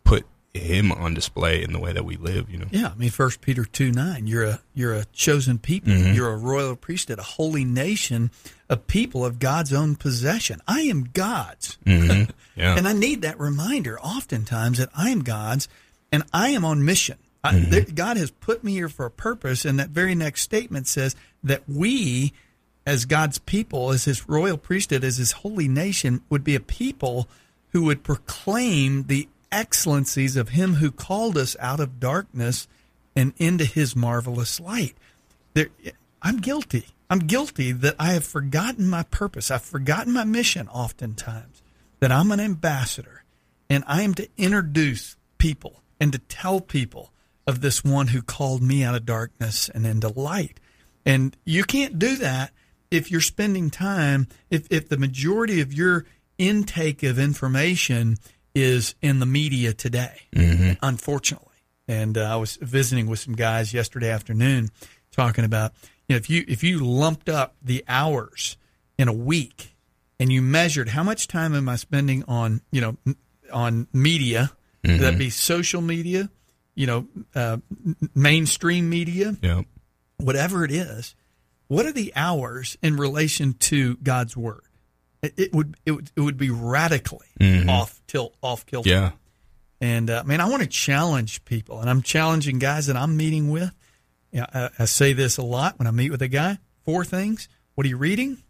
[0.05, 3.11] put him on display in the way that we live you know Yeah, I mean,
[3.11, 4.27] First Peter two nine.
[4.27, 5.93] You're a you're a chosen people.
[5.93, 6.15] Mm-hmm.
[6.15, 8.31] You're a royal priesthood, a holy nation,
[8.71, 10.61] a people of God's own possession.
[10.67, 12.31] I am God's, mm-hmm.
[12.57, 15.69] yeah and I need that reminder oftentimes that I am God's,
[16.13, 17.19] and I am on mission.
[17.43, 17.71] I, mm-hmm.
[17.71, 21.15] there, God has put me here for a purpose, and that very next statement says
[21.43, 22.33] that we,
[22.87, 27.29] as God's people, as His royal priesthood, as His holy nation, would be a people
[27.73, 32.67] who would proclaim the excellencies of Him who called us out of darkness
[33.15, 34.97] and into His marvelous light.
[35.55, 35.69] There,
[36.21, 36.87] I'm guilty.
[37.09, 39.51] I'm guilty that I have forgotten my purpose.
[39.51, 41.63] I've forgotten my mission oftentimes,
[42.01, 43.23] that I'm an ambassador
[43.71, 47.13] and I am to introduce people and to tell people
[47.47, 50.59] of this one who called me out of darkness and into light.
[51.07, 52.53] And you can't do that
[52.91, 56.07] if you're spending time, if, if the majority of your
[56.39, 58.17] intake of information
[58.55, 60.23] is in the media today,
[60.83, 61.49] unfortunately.
[61.89, 64.71] And uh, I was visiting with some guys yesterday afternoon
[65.11, 65.73] talking about
[66.09, 68.57] you know, if you if you lumped up the hours
[68.99, 69.75] in a week
[70.19, 72.97] and you measured how much time am I spending on you know
[73.53, 76.31] on media, that'd be social media,
[76.75, 77.59] you know, uh,
[78.15, 79.63] mainstream media, yeah
[80.19, 81.15] whatever it is,
[81.69, 84.63] what are the hours in relation to God's word?
[85.37, 87.27] It, would it would it would be radically
[87.69, 88.89] off tilt off kilter.
[88.89, 89.11] yeah
[89.81, 93.51] And uh, man, I want to challenge people, and I'm challenging guys that I'm meeting
[93.51, 93.73] with.
[94.33, 96.59] Yeah, I, I say this a lot when I meet with a guy.
[96.85, 98.43] Four things: What are you reading?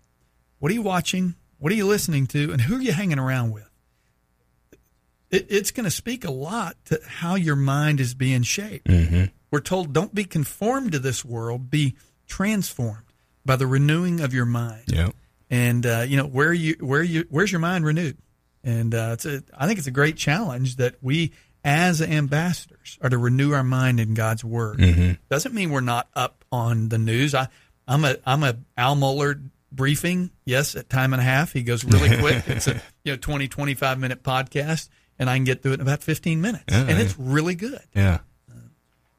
[0.59, 1.35] What are you watching?
[1.59, 2.53] What are you listening to?
[2.53, 3.69] And who are you hanging around with?
[5.31, 8.89] It, it's going to speak a lot to how your mind is being shaped.
[9.51, 13.05] We're told don't be conformed to this world, be transformed
[13.45, 14.85] by the renewing of your mind.
[14.89, 15.11] Yeah.
[15.55, 18.19] And uh, you know where you where you where's your mind renewed?
[18.65, 21.31] And uh, it's a, I think it's a great challenge that we
[21.63, 24.81] as ambassadors are to renew our mind in God's word.
[25.29, 27.37] Doesn't mean we're not up on the news.
[27.37, 27.47] I
[27.87, 30.31] I'm a I'm a Al Mohler briefing.
[30.45, 31.53] Yes, at time and a half.
[31.53, 32.43] He goes really quick.
[32.49, 34.89] it's a you know 20 25 minute podcast
[35.21, 36.65] and I can get through it in about 15 minutes.
[36.69, 37.81] Yeah, and it's really good.
[37.95, 38.19] Yeah.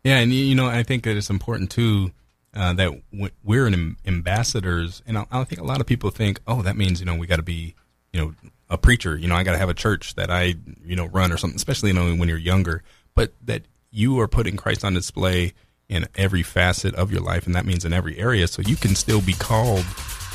[0.03, 2.11] Yeah, and you know, I think that it's important too
[2.55, 6.09] uh, that w- we're an am- ambassadors, and I, I think a lot of people
[6.09, 7.75] think, oh, that means you know we got to be,
[8.13, 8.33] you know,
[8.69, 9.17] a preacher.
[9.17, 11.55] You know, I got to have a church that I you know run or something.
[11.55, 15.53] Especially you know when you're younger, but that you are putting Christ on display
[15.87, 18.47] in every facet of your life, and that means in every area.
[18.47, 19.85] So you can still be called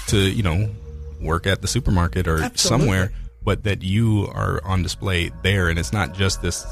[0.08, 0.70] to you know
[1.20, 2.86] work at the supermarket or Absolutely.
[2.86, 6.64] somewhere, but that you are on display there, and it's not just this.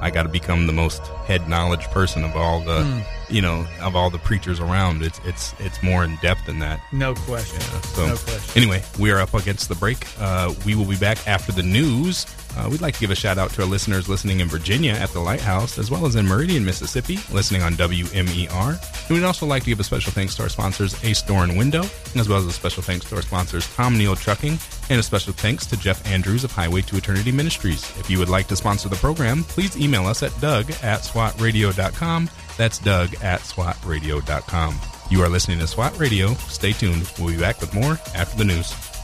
[0.00, 3.00] I got to become the most head knowledge person of all the, Hmm.
[3.28, 5.02] You know, of all the preachers around.
[5.02, 6.80] It's it's it's more in depth than that.
[6.92, 7.60] No question.
[7.60, 8.62] Yeah, so no question.
[8.62, 10.06] anyway, we are up against the break.
[10.18, 12.26] Uh, we will be back after the news.
[12.56, 15.10] Uh, we'd like to give a shout out to our listeners listening in Virginia at
[15.10, 19.08] the Lighthouse, as well as in Meridian, Mississippi, listening on WMER.
[19.08, 21.58] And we'd also like to give a special thanks to our sponsors, Ace Door and
[21.58, 21.82] Window,
[22.14, 24.58] as well as a special thanks to our sponsors, Tom Neal Trucking,
[24.88, 27.82] and a special thanks to Jeff Andrews of Highway to Eternity Ministries.
[27.98, 32.30] If you would like to sponsor the program, please email us at doug at swatradio.com.
[32.56, 34.80] That's doug at swatradio.com.
[35.10, 36.34] You are listening to SWAT Radio.
[36.34, 37.10] Stay tuned.
[37.18, 38.95] We'll be back with more after the news.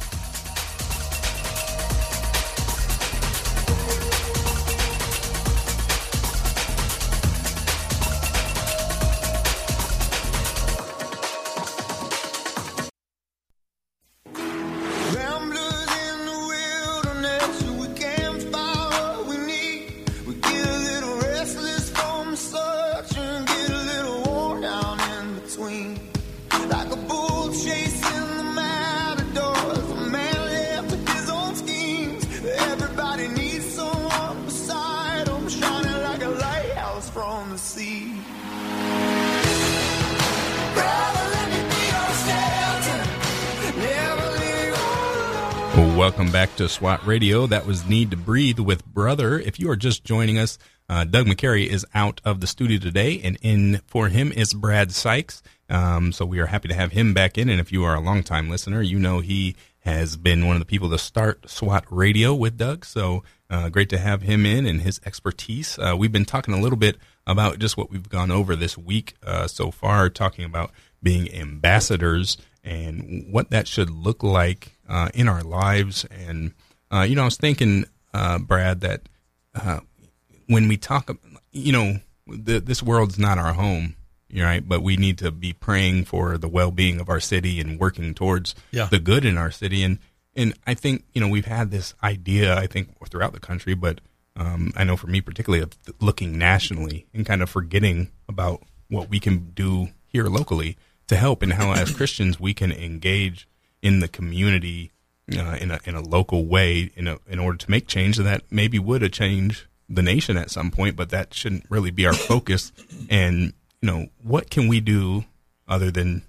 [45.82, 47.46] Welcome back to SWAT Radio.
[47.46, 49.38] That was Need to Breathe with Brother.
[49.38, 50.56] If you are just joining us,
[50.88, 54.92] uh, Doug McCary is out of the studio today, and in for him is Brad
[54.92, 55.42] Sykes.
[55.68, 57.48] Um, so we are happy to have him back in.
[57.48, 60.66] And if you are a longtime listener, you know he has been one of the
[60.66, 62.84] people to start SWAT Radio with Doug.
[62.84, 65.78] So uh, great to have him in and his expertise.
[65.78, 69.14] Uh, we've been talking a little bit about just what we've gone over this week
[69.24, 70.70] uh, so far, talking about
[71.02, 76.04] being ambassadors and what that should look like uh, in our lives.
[76.10, 76.52] And
[76.92, 79.02] uh, you know, I was thinking, uh, Brad, that
[79.54, 79.80] uh,
[80.46, 81.10] when we talk,
[81.50, 81.96] you know,
[82.26, 83.96] the, this world's not our home,
[84.34, 84.66] right?
[84.66, 88.54] But we need to be praying for the well-being of our city and working towards
[88.70, 88.86] Yeah.
[88.86, 89.82] the good in our city.
[89.82, 89.98] And
[90.34, 94.00] and I think you know we've had this idea, I think, throughout the country, but
[94.34, 99.10] um, I know for me particularly, of looking nationally and kind of forgetting about what
[99.10, 100.76] we can do here locally
[101.08, 103.48] to help, and how as Christians we can engage
[103.80, 104.92] in the community
[105.36, 108.42] uh, in a in a local way in a, in order to make change that
[108.50, 112.14] maybe would have changed the nation at some point, but that shouldn't really be our
[112.14, 112.72] focus.
[113.10, 115.24] And you know, what can we do
[115.68, 116.22] other than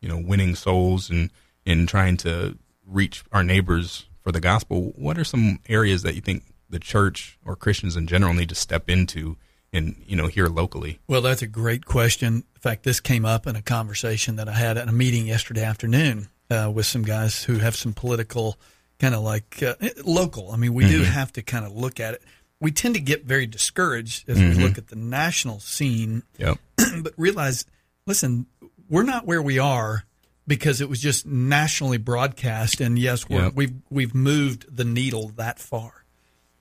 [0.00, 1.30] you know winning souls and
[1.66, 4.92] and trying to reach our neighbors for the gospel?
[4.96, 8.54] What are some areas that you think the church or Christians in general need to
[8.54, 9.36] step into
[9.72, 10.98] and you know here locally?
[11.06, 12.34] Well, that's a great question.
[12.54, 15.62] In fact, this came up in a conversation that I had at a meeting yesterday
[15.64, 18.58] afternoon uh, with some guys who have some political
[18.98, 20.50] kind of like uh, local.
[20.52, 22.22] I mean, we do have to kind of look at it.
[22.60, 26.58] We tend to get very discouraged as we look at the national scene, Yep.
[27.02, 27.64] but realize,
[28.06, 28.44] listen,
[28.90, 30.04] we're not where we are
[30.46, 33.54] because it was just nationally broadcast, and yes, we're, Yep.
[33.54, 36.04] we've we've moved the needle that far.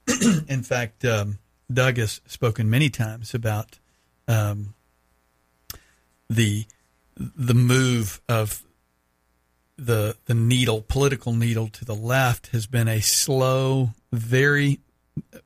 [0.48, 1.40] in fact, um,
[1.72, 3.80] Doug has spoken many times about
[4.28, 4.74] um,
[6.30, 6.66] the
[7.18, 8.64] the move of
[9.78, 14.80] the the needle, political needle to the left, has been a slow, very,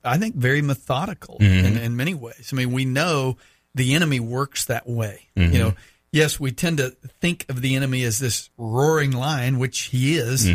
[0.03, 2.49] I think, very methodical in, in many ways.
[2.51, 3.37] I mean, we know
[3.75, 5.27] the enemy works that way.
[5.53, 5.73] You know,
[6.11, 10.47] yes, we tend to think of the enemy as this roaring lion, which he is,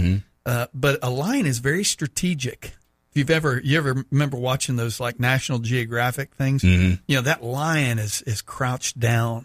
[0.46, 2.72] uh, but a lion is very strategic.
[3.18, 7.98] You've ever you ever remember watching those like National Geographic things, you know that lion
[7.98, 9.44] is is crouched down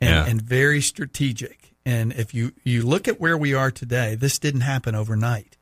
[0.00, 0.26] and, Yeah.
[0.26, 1.72] and very strategic.
[1.84, 5.56] And if you you look at where we are today, this didn't happen overnight.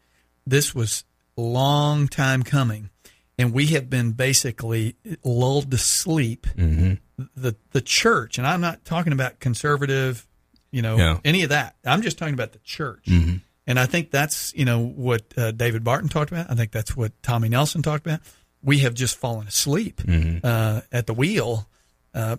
[0.47, 1.05] this was
[1.37, 2.91] long time coming,
[3.39, 6.47] and we have been basically lulled to sleep.
[6.57, 6.95] Mm-hmm.
[7.37, 10.27] The the church, and I'm not talking about conservative,
[10.71, 11.19] you know, Yeah.
[11.25, 11.77] any of that.
[11.85, 13.05] I'm just talking about the church.
[13.07, 13.37] Mm-hmm.
[13.67, 16.51] And I think that's you know what uh, David Barton talked about.
[16.51, 18.21] I think that's what Tommy Nelson talked about.
[18.63, 20.01] We have just fallen asleep
[20.45, 21.67] uh, at the wheel.
[22.15, 22.37] Uh,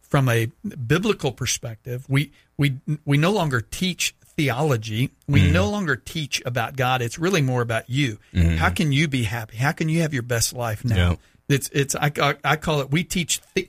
[0.00, 0.50] from a
[0.86, 5.10] biblical perspective, we we we no longer teach theology.
[5.26, 7.02] We no longer teach about God.
[7.02, 8.18] It's really more about you.
[8.56, 9.56] How can you be happy?
[9.56, 10.96] How can you have your best life now?
[10.96, 11.16] Yeah.
[11.48, 12.90] It's it's I, I, I call it.
[12.90, 13.40] We teach.
[13.54, 13.68] The,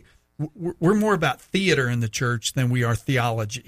[0.55, 3.63] we're we're more about theater in the church than we are theology,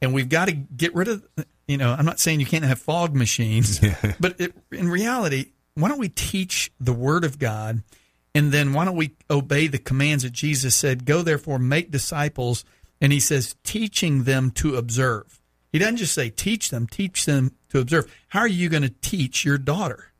[0.00, 1.24] and we've got to get rid of.
[1.66, 3.80] You know, I'm not saying you can't have fog machines,
[4.20, 7.82] but it, in reality, why don't we teach the Word of God,
[8.34, 11.04] and then why don't we obey the commands that Jesus said?
[11.04, 12.64] Go therefore, make disciples,
[13.00, 15.40] and He says, teaching them to observe.
[15.72, 18.10] He doesn't just say teach them, teach them to observe.
[18.28, 20.12] How are you going to teach your daughter?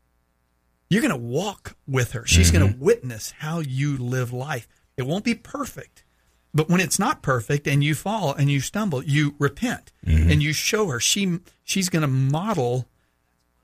[0.89, 2.25] You're going to walk with her.
[2.25, 2.83] She's going to mm-hmm.
[2.83, 4.67] witness how you live life.
[4.95, 6.03] It won't be perfect,
[6.53, 10.29] but when it's not perfect and you fall and you stumble, you repent mm-hmm.
[10.29, 10.99] and you show her.
[10.99, 12.87] She she's going to model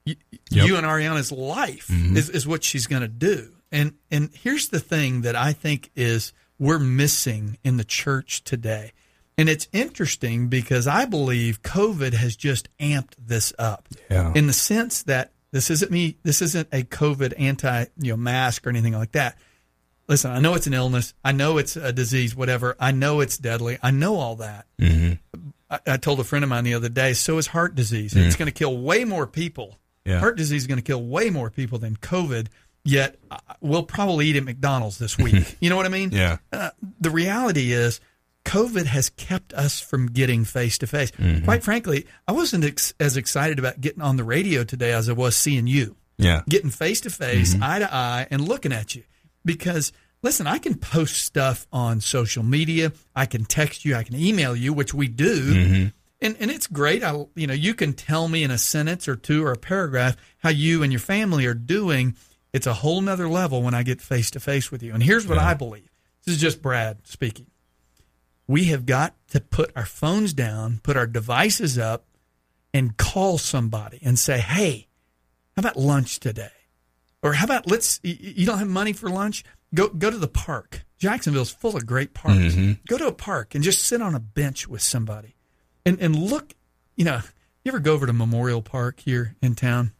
[0.06, 0.16] y-
[0.52, 0.68] Yep.
[0.68, 2.16] you and Ariana's life mm-hmm.
[2.18, 3.54] is, is what she's going to do.
[3.72, 8.92] And and here's the thing that I think is we're missing in the church today.
[9.36, 14.32] And it's interesting because I believe COVID has just amped this up Yeah.
[14.36, 18.68] in the sense that this isn't me this isn't a COVID anti you know mask
[18.68, 19.38] or anything like that.
[20.08, 21.14] Listen, I know it's an illness.
[21.24, 22.76] I know it's a disease, whatever.
[22.80, 23.78] I know it's deadly.
[23.82, 24.66] I know all that.
[25.70, 28.16] I, I told a friend of mine the other day, so is heart disease.
[28.16, 29.80] It's going to kill way more people.
[30.06, 30.20] Yeah.
[30.20, 32.48] Heart disease is going to kill way more people than COVID.
[32.86, 35.56] Yet uh, we'll probably eat at McDonald's this week.
[35.62, 36.10] you know what I mean?
[36.12, 36.38] Yeah.
[36.52, 38.02] Uh, the reality is,
[38.44, 41.12] COVID has kept us from getting face to face.
[41.12, 41.46] Mm-hmm.
[41.46, 45.14] Quite frankly, I wasn't ex- as excited about getting on the radio today as I
[45.14, 46.42] was seeing you Yeah.
[46.50, 49.04] getting face to face, eye to eye, and looking at you.
[49.46, 49.92] Because
[50.24, 54.56] listen, I can post stuff on social media, I can text you, I can email
[54.56, 55.88] you, which we do, mm-hmm.
[56.22, 57.04] and and it's great.
[57.04, 60.16] I you know you can tell me in a sentence or two or a paragraph
[60.40, 62.16] how you and your family are doing.
[62.52, 64.94] It's a whole nother level when I get face to face with you.
[64.94, 65.90] And here's what I believe.
[66.24, 67.48] This is just Brad speaking.
[68.48, 72.06] We have got to put our phones down, put our devices up,
[72.74, 74.88] and call somebody and say, "Hey,
[75.56, 76.52] how about lunch today?"
[77.24, 79.44] Or how about let's you don't have money for lunch?
[79.74, 80.84] Go go to the park.
[81.00, 82.56] Jacksonville's full of great parks.
[82.88, 85.36] Go to a park and just sit on a bench with somebody.
[85.86, 86.54] And and look,
[86.96, 87.22] you know,
[87.64, 89.94] you ever go over to Memorial Park here in town?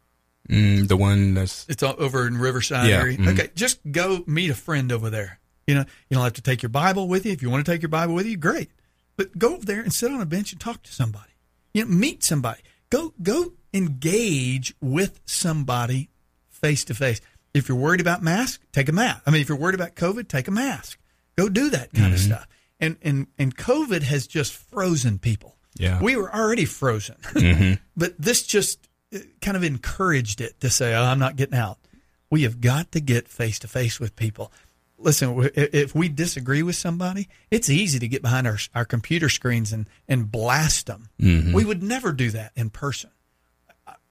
[0.48, 3.16] Mm, the one that's It's all over in Riverside Yeah, area.
[3.16, 3.32] mhm.
[3.32, 5.40] Okay, just go meet a friend over there.
[5.66, 7.32] You know, you don't have to take your Bible with you.
[7.32, 8.70] If you want to take your Bible with you, great.
[9.16, 11.30] But go over there and sit on a bench and talk to somebody.
[11.72, 12.60] You know, meet somebody.
[12.90, 16.10] Go go engage with somebody
[16.64, 17.20] face to face.
[17.52, 19.22] If you're worried about mask, take a mask.
[19.26, 20.98] I mean, if you're worried about COVID, take a mask.
[21.36, 22.32] Go do that kind of mm-hmm.
[22.32, 22.48] stuff.
[22.80, 25.56] And and and COVID has just frozen people.
[25.76, 26.00] Yeah.
[26.00, 27.74] we were already frozen, mm-hmm.
[27.96, 31.78] but this just uh, kind of encouraged it to say, "Oh, I'm not getting out."
[32.30, 34.52] We have got to get face to face with people.
[34.98, 39.72] Listen, if we disagree with somebody, it's easy to get behind our our computer screens
[39.72, 41.08] and and blast them.
[41.20, 41.52] Mm-hmm.
[41.52, 43.10] We would never do that in person.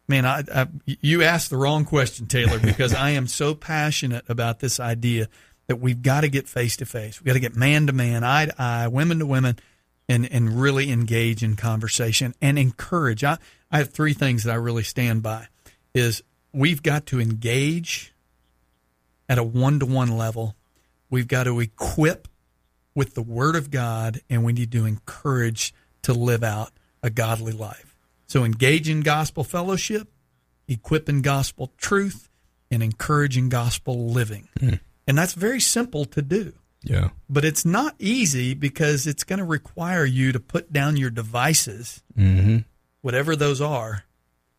[0.08, 4.60] Man, I, I you asked the wrong question, Taylor, because I am so passionate about
[4.60, 5.30] this idea
[5.68, 7.20] that we've got to get face to face.
[7.20, 9.58] We've got to get man to man, eye to eye, women to women,
[10.10, 13.24] and and really engage in conversation and encourage.
[13.24, 13.38] I
[13.72, 15.48] I have three things that I really stand by.
[15.94, 18.14] Is we've got to engage
[19.30, 20.56] at a one to one level.
[21.10, 22.28] We've got to equip
[22.96, 27.54] with the Word of God, and we need to encourage to live out a godly
[27.54, 27.93] life.
[28.28, 30.10] So engage in gospel fellowship,
[30.68, 32.30] equipping gospel truth,
[32.72, 34.48] and encouraging gospel living.
[35.08, 36.54] And that's very simple to do.
[36.82, 37.10] yeah.
[37.30, 42.02] But it's not easy because it's going to require you to put down your devices,
[42.18, 42.60] Mm-hmm.
[43.02, 44.06] whatever those are,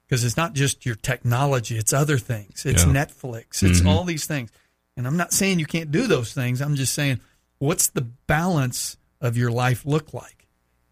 [0.06, 2.64] because it's not just your technology, it's other things.
[2.66, 2.92] It's Yeah.
[2.92, 4.50] Netflix, it's all these things.
[4.96, 6.60] And I'm not saying you can't do those things.
[6.60, 7.20] I'm just saying,
[7.58, 10.46] what's the balance of your life look like?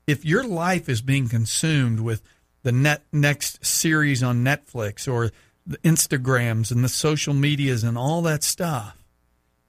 [0.06, 2.22] If your life is being consumed with
[2.62, 5.30] the net next series on Netflix or
[5.66, 8.96] the Instagrams and the social medias and all that stuff,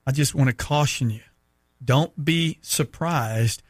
[0.06, 1.20] I just want to caution you.
[1.84, 3.62] Don't be surprised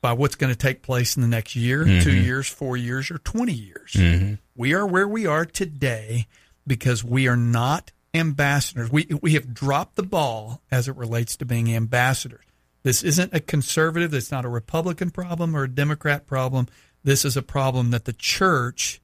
[0.00, 2.24] by what's going to take place in the next year, two mm-hmm.
[2.24, 3.92] years, four years, or 20 years.
[3.92, 4.34] Mm-hmm.
[4.54, 6.26] We are where we are today
[6.66, 8.90] because we are not ambassadors.
[8.90, 12.44] We, we have dropped the ball as it relates to being ambassadors.
[12.82, 16.68] This isn't a conservative, it's not a Republican problem or a Democrat problem.
[17.04, 19.00] This is a problem that the church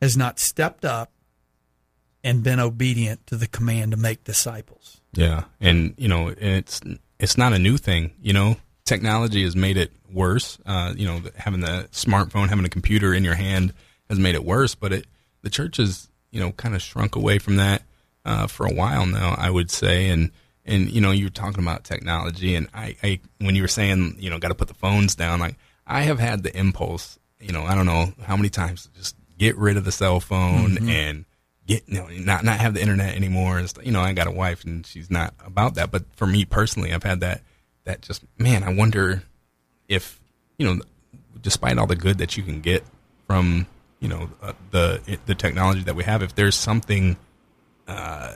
[0.00, 1.10] has not stepped up
[2.22, 5.00] and been obedient to the command to make disciples.
[5.12, 6.80] Yeah, and you know, it's
[7.18, 8.12] it's not a new thing.
[8.20, 10.58] You know, technology has made it worse.
[10.66, 13.72] Uh, you know, having the smartphone, having a computer in your hand
[14.08, 14.74] has made it worse.
[14.74, 15.06] But it
[15.42, 17.82] the church has you know kind of shrunk away from that
[18.24, 19.34] uh, for a while now.
[19.36, 20.30] I would say, and
[20.64, 24.30] and you know, you're talking about technology, and I, I when you were saying you
[24.30, 27.18] know got to put the phones down, like I have had the impulse.
[27.40, 30.72] You know, I don't know how many times just get rid of the cell phone
[30.76, 30.88] Mm-hmm.
[30.88, 31.24] and
[31.66, 33.58] get you know not not have the internet anymore.
[33.58, 35.90] And you know, I got a wife and she's not about that.
[35.90, 37.42] But for me personally, I've had that
[37.84, 39.22] that just man, I wonder
[39.88, 40.20] if
[40.58, 40.82] you know,
[41.40, 42.84] despite all the good that you can get
[43.26, 43.66] from
[44.00, 47.16] you know uh, the the technology that we have, if there's something
[47.88, 48.34] uh,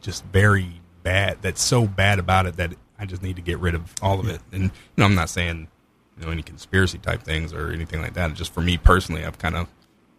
[0.00, 3.74] just very bad that's so bad about it that I just need to get rid
[3.74, 4.40] of all of it.
[4.52, 5.68] And you know, I'm not saying
[6.18, 8.34] you know any conspiracy type things or anything like that.
[8.34, 9.68] Just for me personally, I've kind of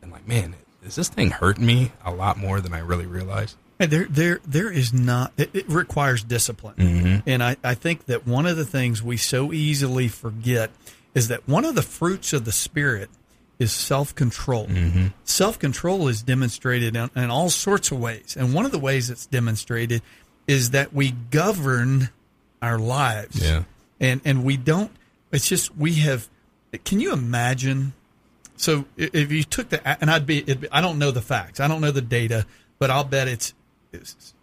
[0.01, 3.55] been like, man, is this thing hurting me a lot more than I really realized?
[3.79, 5.33] And there, there, there is not.
[5.37, 7.29] It, it requires discipline, Mm-hmm.
[7.29, 10.69] and I, I think that one of the things we so easily forget
[11.15, 13.09] is that one of the fruits of the spirit
[13.59, 14.67] is self control.
[14.67, 15.07] Mm-hmm.
[15.23, 19.09] Self control is demonstrated in, in all sorts of ways, and one of the ways
[19.09, 20.01] it's demonstrated
[20.47, 22.09] is that we govern
[22.61, 23.41] our lives.
[23.43, 23.63] Yeah.
[23.99, 24.91] and and we don't.
[25.33, 26.29] It's just we have.
[26.85, 27.93] Can you imagine?
[28.55, 31.59] So if you took the and I'd be, it'd be I don't know the facts,
[31.59, 32.45] I don't know the data,
[32.79, 33.53] but I'll bet it's,
[33.91, 34.33] it's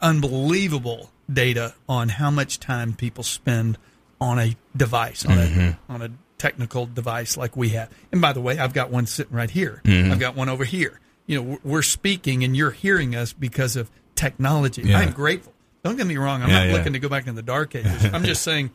[0.00, 3.78] unbelievable data on how much time people spend
[4.20, 5.92] on a device on a mm-hmm.
[5.92, 7.90] on a technical device like we have.
[8.12, 9.80] And by the way, I've got one sitting right here.
[9.84, 10.12] Mm-hmm.
[10.12, 11.00] I've got one over here.
[11.26, 14.82] You know, we're- we're speaking and you're hearing us because of technology.
[14.82, 14.98] Yeah.
[14.98, 15.52] I'm grateful.
[15.84, 16.42] Don't get me wrong.
[16.42, 16.72] I'm Yeah, not yeah.
[16.74, 18.04] looking to go back in the dark ages.
[18.12, 18.70] I'm just saying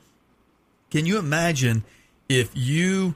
[0.93, 1.83] can you imagine
[2.29, 3.15] if you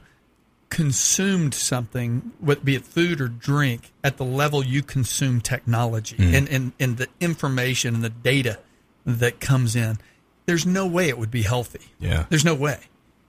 [0.68, 6.34] consumed something, whether be it food or drink, at the level you consume technology Hmm.
[6.34, 8.58] and, and, and the information and the data
[9.06, 9.98] that comes in?
[10.46, 11.86] There's no way it would be healthy.
[11.98, 12.26] Yeah.
[12.28, 12.80] There's no way.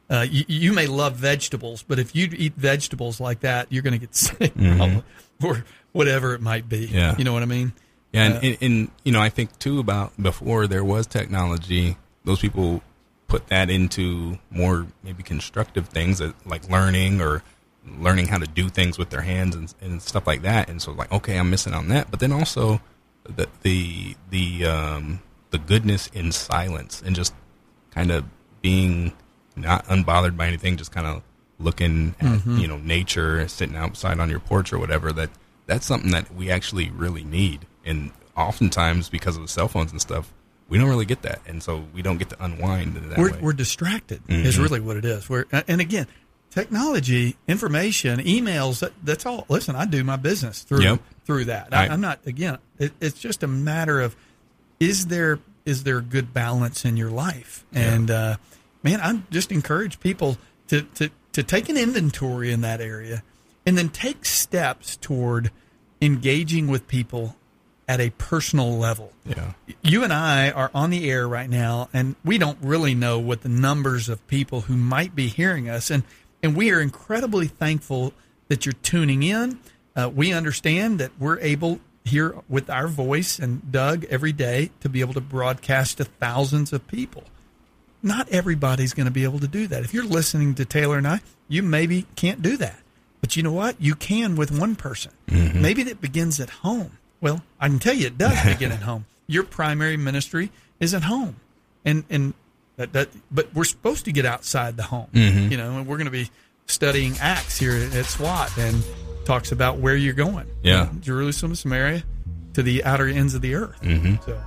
[0.09, 3.93] Uh, you, you may love vegetables, but if you eat vegetables like that, you're going
[3.93, 5.03] to get sick probably,
[5.43, 6.87] or whatever it might be.
[6.87, 6.95] Mm-hmm.
[6.95, 7.15] Yeah.
[7.17, 7.73] You know what I mean?
[8.11, 11.95] Yeah, and, Uh, and, and you know, I think too about before there was technology,
[12.25, 12.81] those people
[13.29, 17.43] put that into more maybe constructive things like learning or
[17.97, 20.69] learning how to do things with their hands and, and stuff like that.
[20.69, 22.11] And so, like, okay, I'm missing on that.
[22.11, 22.81] But then also
[23.23, 25.21] the the the um,
[25.51, 27.33] the goodness in silence and just
[27.91, 28.25] kind of
[28.61, 29.13] being
[29.55, 31.21] not unbothered by anything, just kind of
[31.59, 35.13] looking at you know nature, sitting outside on your porch or whatever.
[35.13, 35.29] That
[35.67, 40.01] that's something that we actually really need, and oftentimes because of the cell phones and
[40.01, 40.33] stuff,
[40.69, 43.39] we don't really get that, and so we don't get to unwind we're, way.
[43.41, 44.63] we're distracted is Mhm.
[44.63, 46.07] really what it is we're and again
[46.51, 51.01] technology information emails that, that's all listen i do my business through Yep.
[51.25, 51.67] through that.
[51.71, 54.15] I, i'm not again it, it's just a matter of
[54.79, 58.37] is there is there a good balance in your life and uh
[58.81, 60.37] man i'm just encourage people
[60.69, 63.21] to to to take an inventory in that area
[63.65, 65.51] and then take steps toward
[66.01, 67.35] engaging with people
[67.89, 72.15] at a personal level yeah, you and I are on the air right now, and
[72.23, 76.03] we don't really know what the numbers of people who might be hearing us, and
[76.41, 78.13] and we are incredibly thankful
[78.47, 79.59] that you're tuning in.
[79.95, 84.89] Uh, we understand that we're able here with our voice and Doug every day to
[84.89, 87.23] be able to broadcast to thousands of people.
[88.01, 89.83] Not everybody's going to be able to do that.
[89.83, 91.19] If you're listening to Taylor and I,
[91.49, 92.79] you maybe can't do that.
[93.19, 93.81] But you know what?
[93.81, 95.11] You can with one person.
[95.61, 96.97] Maybe that begins at home.
[97.21, 99.05] Well, I can tell you it does begin at home.
[99.27, 101.37] Your primary ministry is at home.
[101.85, 102.33] And and
[102.77, 105.07] that, that but we're supposed to get outside the home.
[105.51, 106.29] You know, and we're going to be
[106.65, 108.83] studying Acts here at, at SWAT and
[109.25, 110.47] talks about where you're going.
[110.63, 110.89] Yeah.
[111.01, 112.03] Jerusalem, Samaria,
[112.53, 113.79] to the outer ends of the earth.
[113.81, 114.15] Mm-hmm.
[114.25, 114.41] So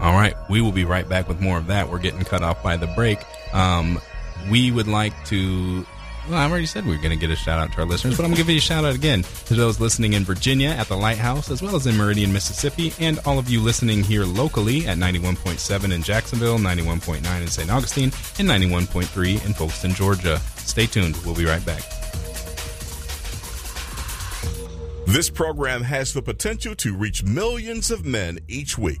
[0.00, 1.88] All right, we will be right back with more of that.
[1.90, 3.18] We're getting cut off by the break.
[3.54, 4.00] Um,
[4.50, 5.86] we would like to.
[6.28, 8.18] Well, I already said we were going to get a shout out to our listeners,
[8.18, 10.68] but I'm going to give you a shout out again to those listening in Virginia
[10.68, 14.26] at the Lighthouse, as well as in Meridian, Mississippi, and all of you listening here
[14.26, 17.70] locally at 91.7 in Jacksonville, 91.9 in St.
[17.70, 20.38] Augustine, and 91.3 in Folkston, Georgia.
[20.56, 21.16] Stay tuned.
[21.24, 21.82] We'll be right back.
[25.06, 29.00] This program has the potential to reach millions of men each week.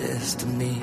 [0.00, 0.78] destiny.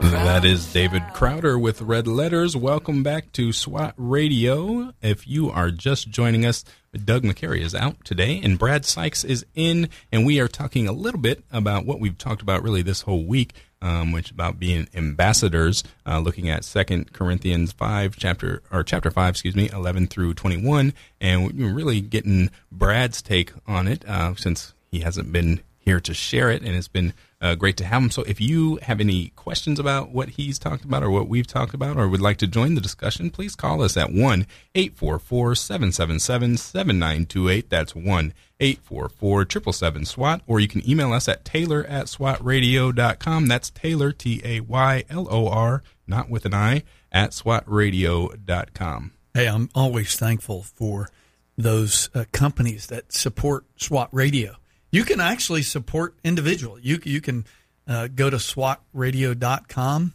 [0.00, 2.56] That is David Crowder with Red Letters.
[2.56, 4.94] Welcome back to SWAT Radio.
[5.02, 6.64] If you are just joining us,
[7.04, 10.92] Doug McCary is out today and Brad Sykes is in, and we are talking a
[10.92, 14.88] little bit about what we've talked about really this whole week, um, which about being
[14.94, 20.32] ambassadors, uh, looking at Second Corinthians five chapter or chapter five, excuse me, eleven through
[20.32, 25.60] twenty one, and we're really getting Brad's take on it uh, since he hasn't been
[25.88, 28.10] here to share it, and it's been uh, great to have him.
[28.10, 31.72] So, if you have any questions about what he's talked about or what we've talked
[31.72, 36.58] about, or would like to join the discussion, please call us at 1 844 777
[36.58, 37.70] 7928.
[37.70, 43.46] That's 1 844 777 SWAT, or you can email us at taylor at swatradio.com.
[43.46, 49.12] That's Taylor, T A Y L O R, not with an I, at swatradio.com.
[49.32, 51.08] Hey, I'm always thankful for
[51.56, 54.56] those uh, companies that support SWAT Radio.
[54.90, 56.80] You can actually support individually.
[56.84, 57.44] You you can
[57.86, 60.14] uh, go to swatradio.com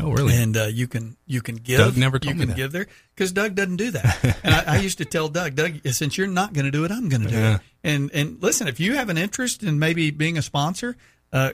[0.00, 0.34] Oh, really?
[0.36, 1.78] and uh, you can you can give.
[1.78, 2.56] Doug never told you can that.
[2.56, 4.36] give there because Doug doesn't do that.
[4.44, 6.90] and I, I used to tell Doug, Doug, since you're not going to do it,
[6.92, 7.54] I'm going to do Yeah.
[7.56, 7.60] it.
[7.82, 10.96] And and listen, if you have an interest in maybe being a sponsor,
[11.32, 11.52] uh,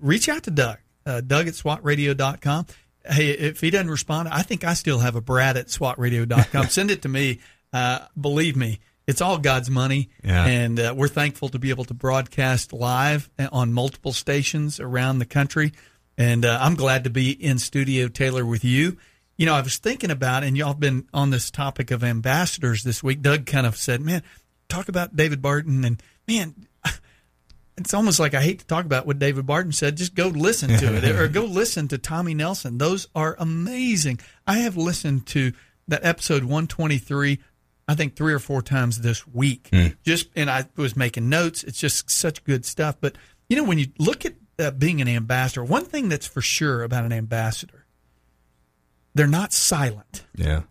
[0.00, 0.78] reach out to Doug.
[1.06, 2.66] Uh, Doug at swatradio.com.
[3.06, 6.66] Hey, if he doesn't respond, I think I still have a Brad at swatradio.com.
[6.68, 7.38] Send it to me.
[7.72, 10.10] Uh, believe me, it's all God's money.
[10.22, 10.44] Yeah.
[10.44, 15.24] And uh, we're thankful to be able to broadcast live on multiple stations around the
[15.24, 15.72] country.
[16.18, 18.98] And uh, I'm glad to be in studio, Taylor, with you.
[19.38, 22.82] You know, I was thinking about, and y'all have been on this topic of ambassadors
[22.84, 23.22] this week.
[23.22, 24.22] Doug kind of said, man,
[24.68, 25.84] talk about David Barton.
[25.86, 26.66] And man,
[27.78, 29.96] it's almost like I hate to talk about what David Barton said.
[29.96, 32.76] Just go listen to it or go listen to Tommy Nelson.
[32.76, 34.20] Those are amazing.
[34.46, 35.52] I have listened to
[35.86, 37.38] that episode 123,
[37.88, 39.70] I think three or four times this week.
[40.04, 41.64] Just, and I was making notes.
[41.64, 42.96] It's just such good stuff.
[43.00, 43.16] But,
[43.48, 46.82] you know, when you look at uh, being an ambassador, one thing that's for sure
[46.82, 47.86] about an ambassador,
[49.14, 50.62] they're not silent Yeah.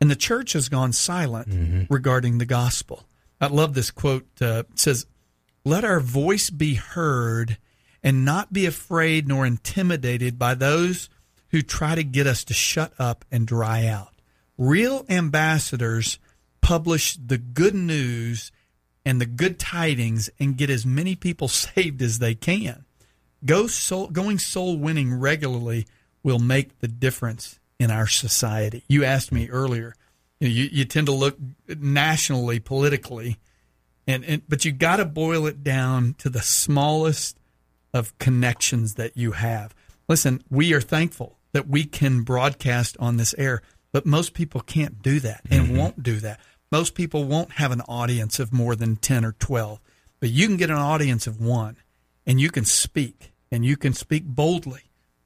[0.00, 3.06] and the church has gone silent regarding the gospel.
[3.40, 4.26] I love this quote.
[4.40, 5.06] Uh, it says,
[5.64, 7.58] "Let our voice be heard,
[8.02, 11.08] and not be afraid nor intimidated by those
[11.50, 14.14] who try to get us to shut up and dry out.
[14.58, 16.18] Real ambassadors
[16.66, 18.50] publish the good news
[19.04, 22.84] and the good tidings and get as many people saved as they can.
[23.44, 25.86] Go soul, going soul winning regularly
[26.24, 28.82] will make the difference in our society.
[28.88, 29.94] You asked me earlier.
[30.40, 31.38] You, you, tend to look
[31.68, 33.38] nationally, politically,
[34.08, 37.38] and, and but you got to boil it down to the smallest
[37.94, 39.72] of connections that you have.
[40.08, 43.62] Listen, we are thankful that we can broadcast on this air,
[43.92, 45.76] but most people can't do that and mm-hmm.
[45.78, 46.38] won't do that.
[46.76, 49.80] Most people won't have an audience of more than 10 or 12,
[50.20, 51.78] but you can get an audience of one
[52.26, 54.82] and you can speak and you can speak boldly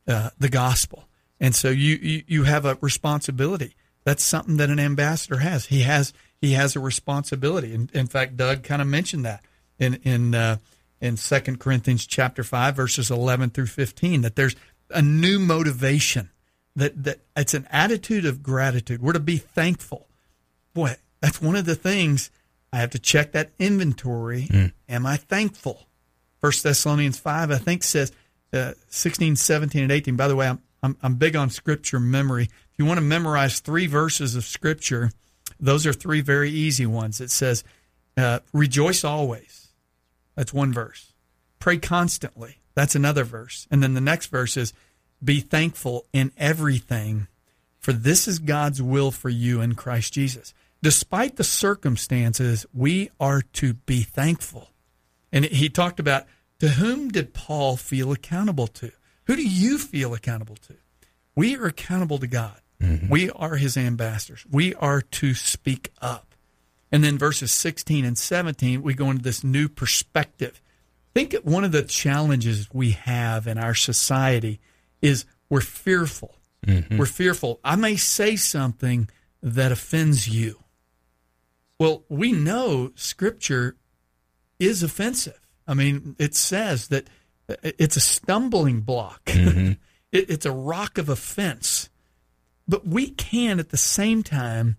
[0.07, 1.09] uh, the gospel.
[1.40, 3.74] And so you, you, you have a responsibility.
[4.05, 5.66] That's something that an ambassador has.
[5.66, 7.74] He has he has a responsibility.
[7.74, 9.44] And in fact, Doug kind of mentioned that
[9.76, 10.59] in in uh,
[11.01, 14.55] in Second Corinthians chapter five, verses eleven through fifteen, that there's
[14.90, 16.30] a new motivation.
[16.76, 19.03] That that it's an attitude of gratitude.
[19.03, 20.07] We're to be thankful.
[20.72, 22.31] Boy, that's one of the things
[22.73, 24.49] I have to check that inventory.
[24.89, 25.87] Am I thankful?
[26.41, 28.12] First Thessalonians 5, I think says
[28.53, 30.16] uh, 16, 17, and 18.
[30.16, 32.45] By the way, I'm, I'm, I'm big on scripture memory.
[32.45, 35.11] If you want to memorize three verses of scripture,
[35.59, 37.21] those are three very easy ones.
[37.21, 37.62] It says,
[38.16, 39.68] uh, rejoice always.
[40.35, 41.12] That's one verse.
[41.59, 42.59] Pray constantly.
[42.75, 43.66] That's another verse.
[43.71, 44.73] And then the next verse is,
[45.23, 47.27] be thankful in everything,
[47.79, 50.55] for this is God's will for you in Christ Jesus.
[50.83, 54.70] Despite the circumstances, we are to be thankful.
[55.33, 56.24] And he talked about
[56.59, 58.93] to whom did Paul feel accountable to?
[59.24, 60.74] Who do you feel accountable to?
[61.35, 62.61] We are accountable to God.
[62.81, 63.09] Mm-hmm.
[63.09, 64.45] We are his ambassadors.
[64.51, 66.35] We are to speak up.
[66.93, 70.61] And then verses 16 and 17, we go into this new perspective.
[71.14, 74.61] I think one of the challenges we have in our society
[75.01, 76.35] is we're fearful.
[76.66, 76.99] Mm-hmm.
[76.99, 77.61] We're fearful.
[77.64, 79.09] I may say something
[79.43, 80.59] that offends you.
[81.81, 83.74] Well, we know Scripture
[84.59, 85.41] is offensive.
[85.66, 87.09] I mean, it says that
[87.49, 89.72] uh, it's a stumbling block, mm-hmm.
[90.12, 91.89] it, it's a rock of offense.
[92.68, 94.76] But we can at the same time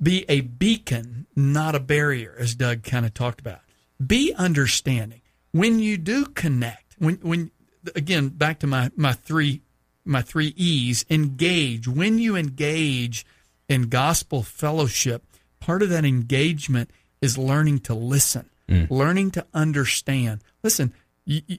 [0.00, 3.60] be a beacon, not a barrier, as Doug kind of talked about.
[4.04, 5.22] Be understanding.
[5.52, 7.50] When you do connect, when when
[7.96, 9.62] again back to my my three
[10.04, 11.88] my three E's, engage.
[11.88, 13.24] When you engage
[13.70, 15.24] in gospel fellowship,
[15.60, 16.90] part of that engagement
[17.20, 18.90] is learning to listen, mm.
[18.90, 20.40] learning to understand.
[20.62, 20.92] Listen,
[21.24, 21.58] you, you,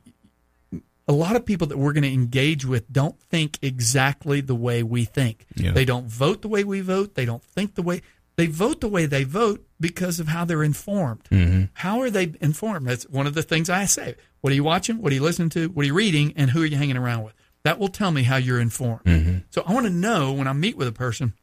[1.07, 4.83] a lot of people that we're going to engage with don't think exactly the way
[4.83, 5.45] we think.
[5.55, 5.71] Yeah.
[5.71, 7.15] They don't vote the way we vote.
[7.15, 8.01] They don't think the way
[8.37, 11.25] they vote the way they vote because of how they're informed.
[11.25, 11.65] Mm-hmm.
[11.73, 12.87] How are they informed?
[12.87, 14.15] That's one of the things I say.
[14.39, 15.01] What are you watching?
[15.01, 15.67] What are you listening to?
[15.67, 16.33] What are you reading?
[16.35, 17.33] And who are you hanging around with?
[17.63, 19.03] That will tell me how you're informed.
[19.03, 19.37] Mm-hmm.
[19.51, 21.33] So I want to know when I meet with a person,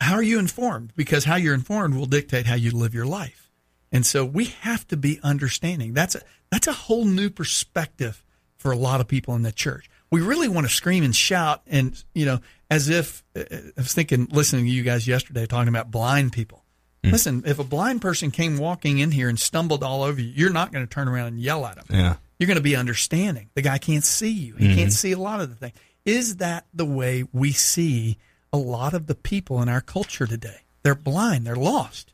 [0.00, 0.92] how are you informed?
[0.96, 3.50] Because how you're informed will dictate how you live your life.
[3.92, 5.94] And so we have to be understanding.
[5.94, 6.20] That's a
[6.50, 8.22] that's a whole new perspective
[8.58, 9.88] for a lot of people in the church.
[10.10, 12.40] We really want to scream and shout and you know
[12.70, 16.62] as if uh, I was thinking listening to you guys yesterday talking about blind people.
[17.04, 20.50] Listen, if a blind person came walking in here and stumbled all over you, you're
[20.52, 22.16] not going to turn around and yell at him Yeah.
[22.36, 23.48] you're going to be understanding.
[23.54, 24.56] The guy can't see you.
[24.56, 25.74] He can't see a lot of the things.
[26.04, 28.18] Is that the way we see
[28.52, 30.62] a lot of the people in our culture today?
[30.82, 31.46] They're blind.
[31.46, 32.12] They're lost.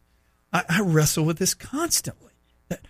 [0.52, 2.32] I, I wrestle with this constantly.
[2.68, 2.80] That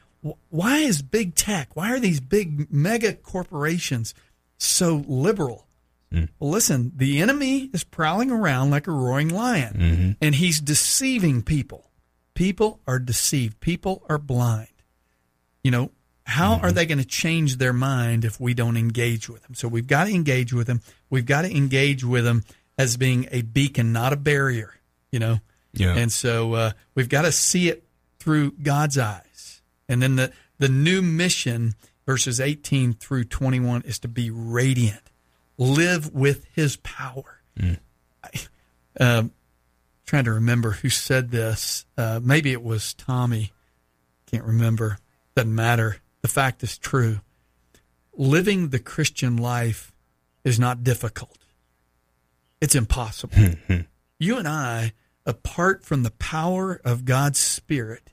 [0.50, 1.74] why is big tech?
[1.74, 4.14] Why are these big mega corporations
[4.58, 5.66] so liberal?
[6.10, 6.24] Hmm.
[6.38, 10.10] Well, listen, the enemy is prowling around like a roaring lion, mm-hmm.
[10.20, 11.90] and he's deceiving people.
[12.34, 13.60] People are deceived.
[13.60, 14.68] People are blind
[15.62, 15.90] you know,
[16.24, 16.66] how mm-hmm.
[16.66, 19.54] are they going to change their mind if we don't engage with them?
[19.54, 20.80] So we've got to engage with them.
[21.10, 22.44] We've got to engage with them
[22.82, 24.74] as being a beacon, not a barrier,
[25.12, 25.38] you know?
[25.72, 25.94] Yeah.
[25.94, 27.84] And so uh, we've got to see it
[28.18, 29.62] through God's eyes.
[29.88, 31.74] And then the, the new mission,
[32.06, 35.02] verses 18 through 21, is to be radiant,
[35.56, 37.40] live with his power.
[38.24, 38.30] I,
[38.98, 39.30] um,
[40.04, 41.86] trying to remember who said this.
[41.96, 43.52] Uh, maybe it was Tommy.
[44.26, 44.98] Can't remember.
[45.36, 45.98] Doesn't matter.
[46.22, 47.20] The fact is true.
[48.14, 49.92] Living the Christian life
[50.44, 51.38] is not difficult.
[52.62, 53.34] It's impossible.
[53.34, 53.80] Hmm, hmm.
[54.20, 54.92] you and I,
[55.26, 58.12] apart from the power of God's Spirit,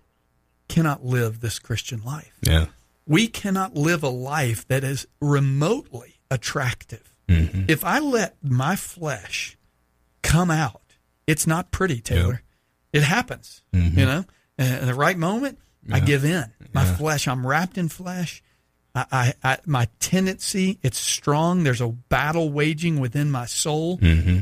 [0.68, 2.34] cannot live this Christian life.
[2.42, 2.66] Yeah.
[3.06, 7.16] We cannot live a life that is remotely attractive.
[7.28, 7.66] Mm-hmm.
[7.68, 9.56] If I let my flesh
[10.24, 10.82] come out,
[11.28, 12.42] it's not pretty, Taylor.
[12.92, 14.00] It happens, mm-hmm.
[14.00, 14.26] you know.
[14.58, 15.60] And at the right moment,
[15.92, 16.46] I give in.
[16.74, 18.42] My flesh, I'm wrapped in flesh.
[19.12, 21.64] I, I, I, my tendency, it's strong.
[21.64, 24.00] There's a battle waging within my soul,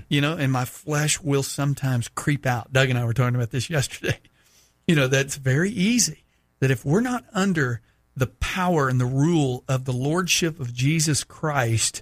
[0.09, 2.71] you know, and my flesh will sometimes creep out.
[2.73, 4.19] Doug and I were talking about this yesterday.
[4.87, 6.23] You know, that's very easy.
[6.59, 7.81] That if we're not under
[8.15, 12.01] the power and the rule of the lordship of Jesus Christ,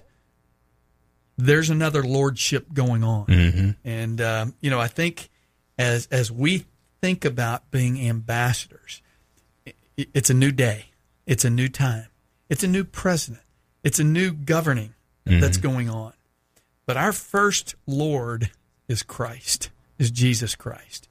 [1.36, 3.26] there's another lordship going on.
[3.84, 5.28] And um, you know, I think
[5.78, 6.64] as as we
[7.02, 9.02] think about being ambassadors,
[9.96, 10.86] it's a new day,
[11.26, 12.06] it's a new time,
[12.48, 13.42] it's a new president,
[13.82, 14.94] it's a new governing
[15.40, 16.12] that's going on.
[16.86, 18.50] But our first Lord
[18.86, 21.08] is Christ, is Jesus Christ.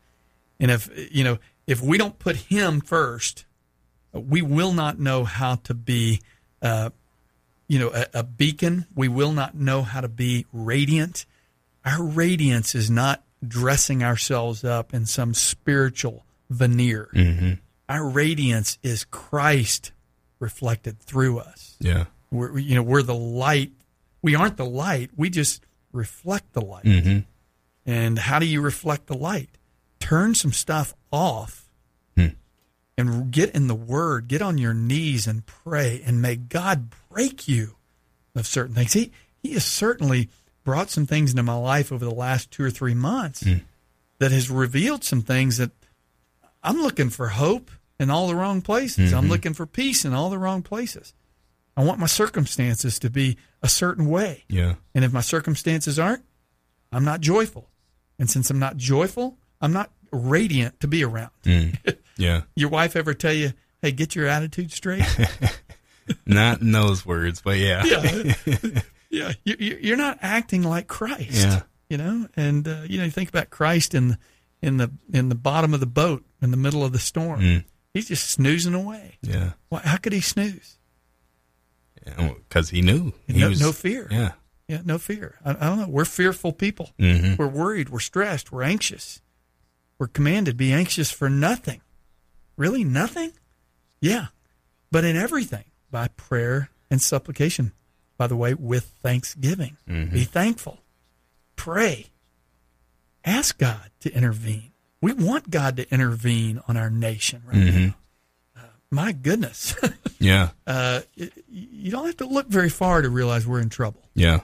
[0.60, 3.46] And if you know, if we don't put Him first,
[4.14, 6.22] we will not know how to be,
[6.62, 6.92] uh,
[7.68, 8.86] you know, a, a beacon.
[8.96, 11.26] We will not know how to be radiant.
[11.84, 17.10] Our radiance is not dressing ourselves up in some spiritual veneer.
[17.90, 19.92] Our radiance is Christ
[20.40, 21.76] reflected through us.
[21.80, 22.06] Yeah.
[22.32, 23.72] We're, you know, we're the light.
[24.22, 25.12] We aren't the light.
[25.16, 26.86] We just reflect the light.
[26.86, 27.20] Mm-hmm.
[27.86, 29.50] And how do you reflect the light?
[30.00, 31.70] Turn some stuff off
[32.98, 34.28] and get in the Word.
[34.28, 37.76] Get on your knees and pray, and may God break you
[38.36, 38.94] of certain things.
[38.94, 39.12] He
[39.42, 40.30] He has certainly
[40.64, 43.44] brought some things into my life over the last two or three months
[44.20, 45.72] that has revealed some things that
[46.64, 47.70] I'm looking for hope
[48.00, 49.14] in all the wrong places.
[49.14, 51.14] I'm looking for peace in all the wrong places.
[51.78, 54.44] I want my circumstances to be a certain way.
[54.48, 54.76] Yeah.
[54.94, 56.24] And if my circumstances aren't,
[56.92, 57.70] I'm not joyful.
[58.18, 61.32] And since I'm not joyful, I'm not radiant to be around.
[62.18, 62.44] Yeah.
[62.56, 65.04] Your wife ever tell you, "Hey, get your attitude straight"?
[66.26, 67.84] Not in those words, but yeah.
[67.84, 68.34] yeah,
[69.10, 69.32] yeah.
[69.44, 71.32] You, you're not acting like Christ.
[71.46, 71.64] Yeah.
[71.90, 74.18] you know, and uh, you know, you think about Christ in the
[74.62, 77.42] in the in the bottom of the boat in the middle of the storm.
[77.42, 77.64] Mm.
[77.96, 79.18] He's just snoozing away.
[79.22, 79.52] Yeah.
[79.70, 80.78] Why, how could he snooze?
[82.04, 83.14] Because he knew.
[83.26, 84.10] He no, was, no fear.
[84.12, 84.34] Yeah.
[84.68, 85.36] Yeah, no fear.
[85.46, 85.88] I, I don't know.
[85.88, 86.92] We're fearful people.
[87.00, 87.38] Mhm.
[87.38, 87.88] We're worried.
[87.88, 88.52] We're stressed.
[88.52, 89.22] We're anxious.
[89.98, 91.80] We're commanded be anxious for nothing.
[92.58, 93.32] Really, nothing?
[94.02, 94.28] Yeah,
[94.92, 97.72] but in everything by prayer and supplication.
[98.18, 99.78] By the way, with thanksgiving.
[99.88, 100.80] Be thankful.
[101.56, 102.08] Pray.
[103.24, 104.72] Ask God to intervene.
[105.06, 107.96] We want God to intervene on our nation right now.
[108.58, 109.76] Uh, my goodness.
[110.18, 110.50] Yeah.
[110.66, 114.02] uh, you don't have to look very far to realize we're in trouble.
[114.16, 114.40] Yeah.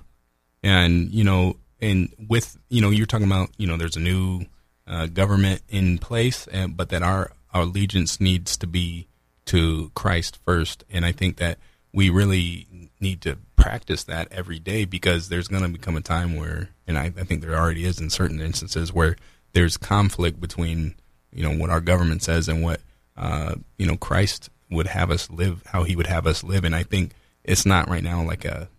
[0.61, 4.41] And, you know, and with, you know, you're talking about, you know, there's a new
[4.85, 9.07] uh, government in place, and, but that our, our allegiance needs to be
[9.45, 10.83] to Christ first.
[10.91, 11.57] And I think that
[11.91, 12.67] we really
[12.99, 16.95] need to practice that every day because there's going to become a time where, and
[16.95, 19.15] I, I think there already is in certain instances where
[19.53, 20.95] there's conflict between,
[21.31, 22.81] you know, what our government says and what,
[23.17, 26.63] uh, you know, Christ would have us live, how he would have us live.
[26.63, 27.11] And I think
[27.43, 28.69] it's not right now like a,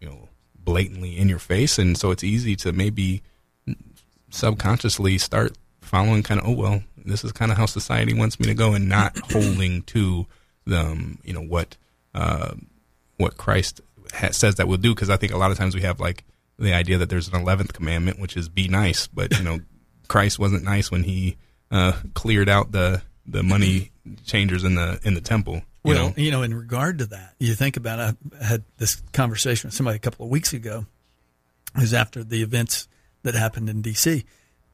[0.00, 0.28] you know,
[0.58, 1.78] blatantly in your face.
[1.78, 3.22] And so it's easy to maybe
[4.30, 8.46] subconsciously start following kind of, oh, well, this is kind of how society wants me
[8.46, 10.26] to go and not holding to
[10.66, 11.76] the, um, you know, what,
[12.14, 12.54] uh,
[13.16, 13.80] what Christ
[14.14, 14.94] ha- says that we'll do.
[14.94, 16.24] Cause I think a lot of times we have like
[16.58, 19.06] the idea that there's an 11th commandment, which is be nice.
[19.08, 19.60] But, you know,
[20.10, 21.36] Christ wasn't nice when he,
[21.70, 23.92] uh, cleared out the, the money
[24.26, 25.62] changers in the, in the temple.
[25.84, 26.14] You Well, know?
[26.16, 29.74] you know, in regard to that, you think about it, I had this conversation with
[29.74, 30.84] somebody a couple of weeks ago,
[31.76, 32.88] is after the events
[33.22, 34.24] that happened in D.C.,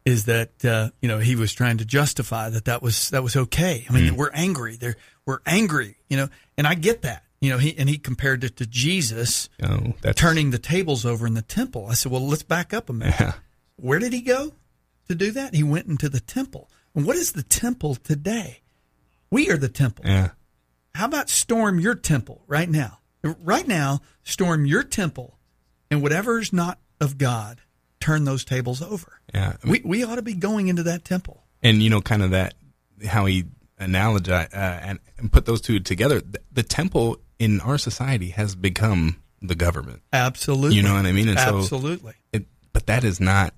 [0.06, 3.34] is that uh, you know he was trying to justify that that was that was
[3.36, 3.84] okay.
[3.90, 4.76] I mean, we're angry.
[4.76, 4.94] They're
[5.26, 7.58] we're angry, you know, and I get that, you know.
[7.58, 11.88] He and he compared it to Jesus Oh, turning the tables over in the temple.
[11.90, 13.16] I said, well, let's back up a minute.
[13.18, 13.32] Yeah.
[13.76, 14.52] Where did he go
[15.08, 15.54] to do that?
[15.54, 16.70] He went into the temple.
[16.94, 18.60] And what is the temple today?
[19.30, 20.04] We are the temple.
[20.06, 20.30] Yeah.
[20.94, 22.98] How about storm your temple right now?
[23.22, 25.36] Right now, storm your temple,
[25.90, 27.60] and whatever's not of God,
[28.00, 29.20] turn those tables over.
[29.34, 29.56] Yeah.
[29.66, 31.42] We we ought to be going into that temple.
[31.62, 32.54] and you know kind of that
[33.06, 33.44] how he
[33.80, 38.54] analogize uh, and, and put those two together the, the temple in our society has
[38.54, 40.76] become the government Absolutely.
[40.76, 41.28] You know what I mean?
[41.28, 42.14] And so- Absolutely.
[42.32, 43.52] it, but that is not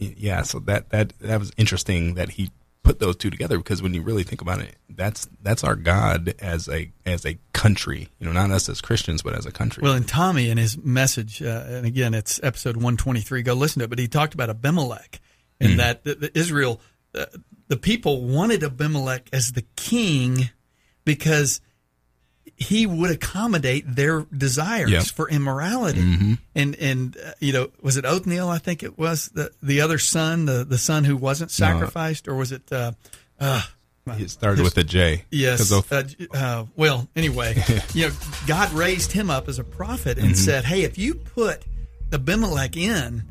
[0.00, 2.50] yeah so that that that was interesting that he
[2.82, 6.34] put those two together because when you really think about it that's that's our god
[6.40, 9.82] as a as a country you know not us as christians but as a country.
[9.82, 13.84] Well, and Tommy in his message, uh, and again, it's episode 123, go listen to
[13.84, 15.20] it, but he talked about Abimelech
[15.60, 16.80] and that the, the Israel,
[17.14, 17.26] uh,
[17.68, 20.50] the people wanted Abimelech as the king
[21.04, 21.60] because
[22.60, 25.02] he would accommodate their desires Yep.
[25.06, 26.36] for immorality.
[26.54, 29.96] And, and uh, you know, was it Othniel, I think it was, the, the other
[29.98, 32.70] son, the, the son who wasn't sacrificed, or was it.
[32.70, 32.92] Uh,
[33.40, 33.62] uh,
[34.06, 35.24] it started with a J.
[35.30, 35.70] Yes.
[35.70, 36.02] of- Uh,
[36.34, 37.62] uh, well, anyway,
[37.94, 38.14] you know,
[38.46, 40.26] God raised him up as a prophet Mm-hmm.
[40.28, 41.62] and said, "Hey, if you put
[42.12, 43.22] Abimelech in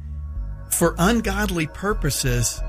[0.71, 2.59] for ungodly purposes,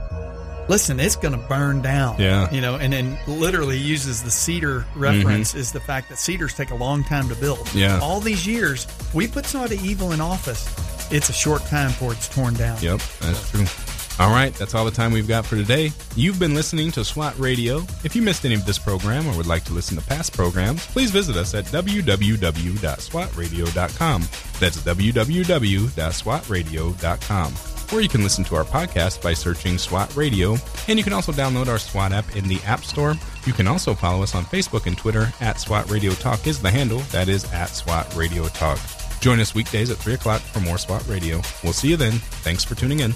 [0.71, 2.51] listen, it's going to burn down." Yeah.
[2.51, 6.71] You know, and then literally uses the cedar reference is the fact that cedars take
[6.71, 7.59] a long time to build.
[7.59, 7.79] Mm-hmm.
[7.79, 8.01] Yeah.
[8.01, 10.69] All these years, we put somebody evil in office.
[11.13, 12.81] It's a short time before it's torn down.
[12.81, 13.67] Yep, that's true.
[14.21, 15.93] All right, that's all the time we've got for today.
[16.15, 17.79] You've been listening to SWAT Radio.
[18.05, 20.87] If you missed any of this program or would like to listen to past programs,
[20.89, 24.23] please visit us at www.swatradio.com.
[24.61, 27.70] That's www.swatradio.com.
[27.93, 31.33] Or you can listen to our podcast by searching SWAT Radio, and you can also
[31.33, 33.15] download our SWAT app in the App Store.
[33.47, 36.71] You can also follow us on Facebook and Twitter at SWAT Radio Talk is the
[36.71, 37.01] handle.
[37.11, 38.79] That is at SWAT Radio Talk.
[39.21, 41.43] Join us weekdays at 3 o'clock for more SWAT Radio.
[41.65, 42.13] We'll see you then.
[42.13, 43.13] Thanks for tuning in.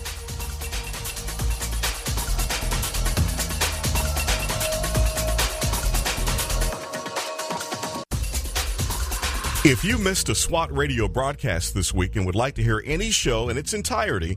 [9.66, 13.11] If you missed a SWAT radio broadcast this week and would like to hear any
[13.11, 14.37] show in its entirety,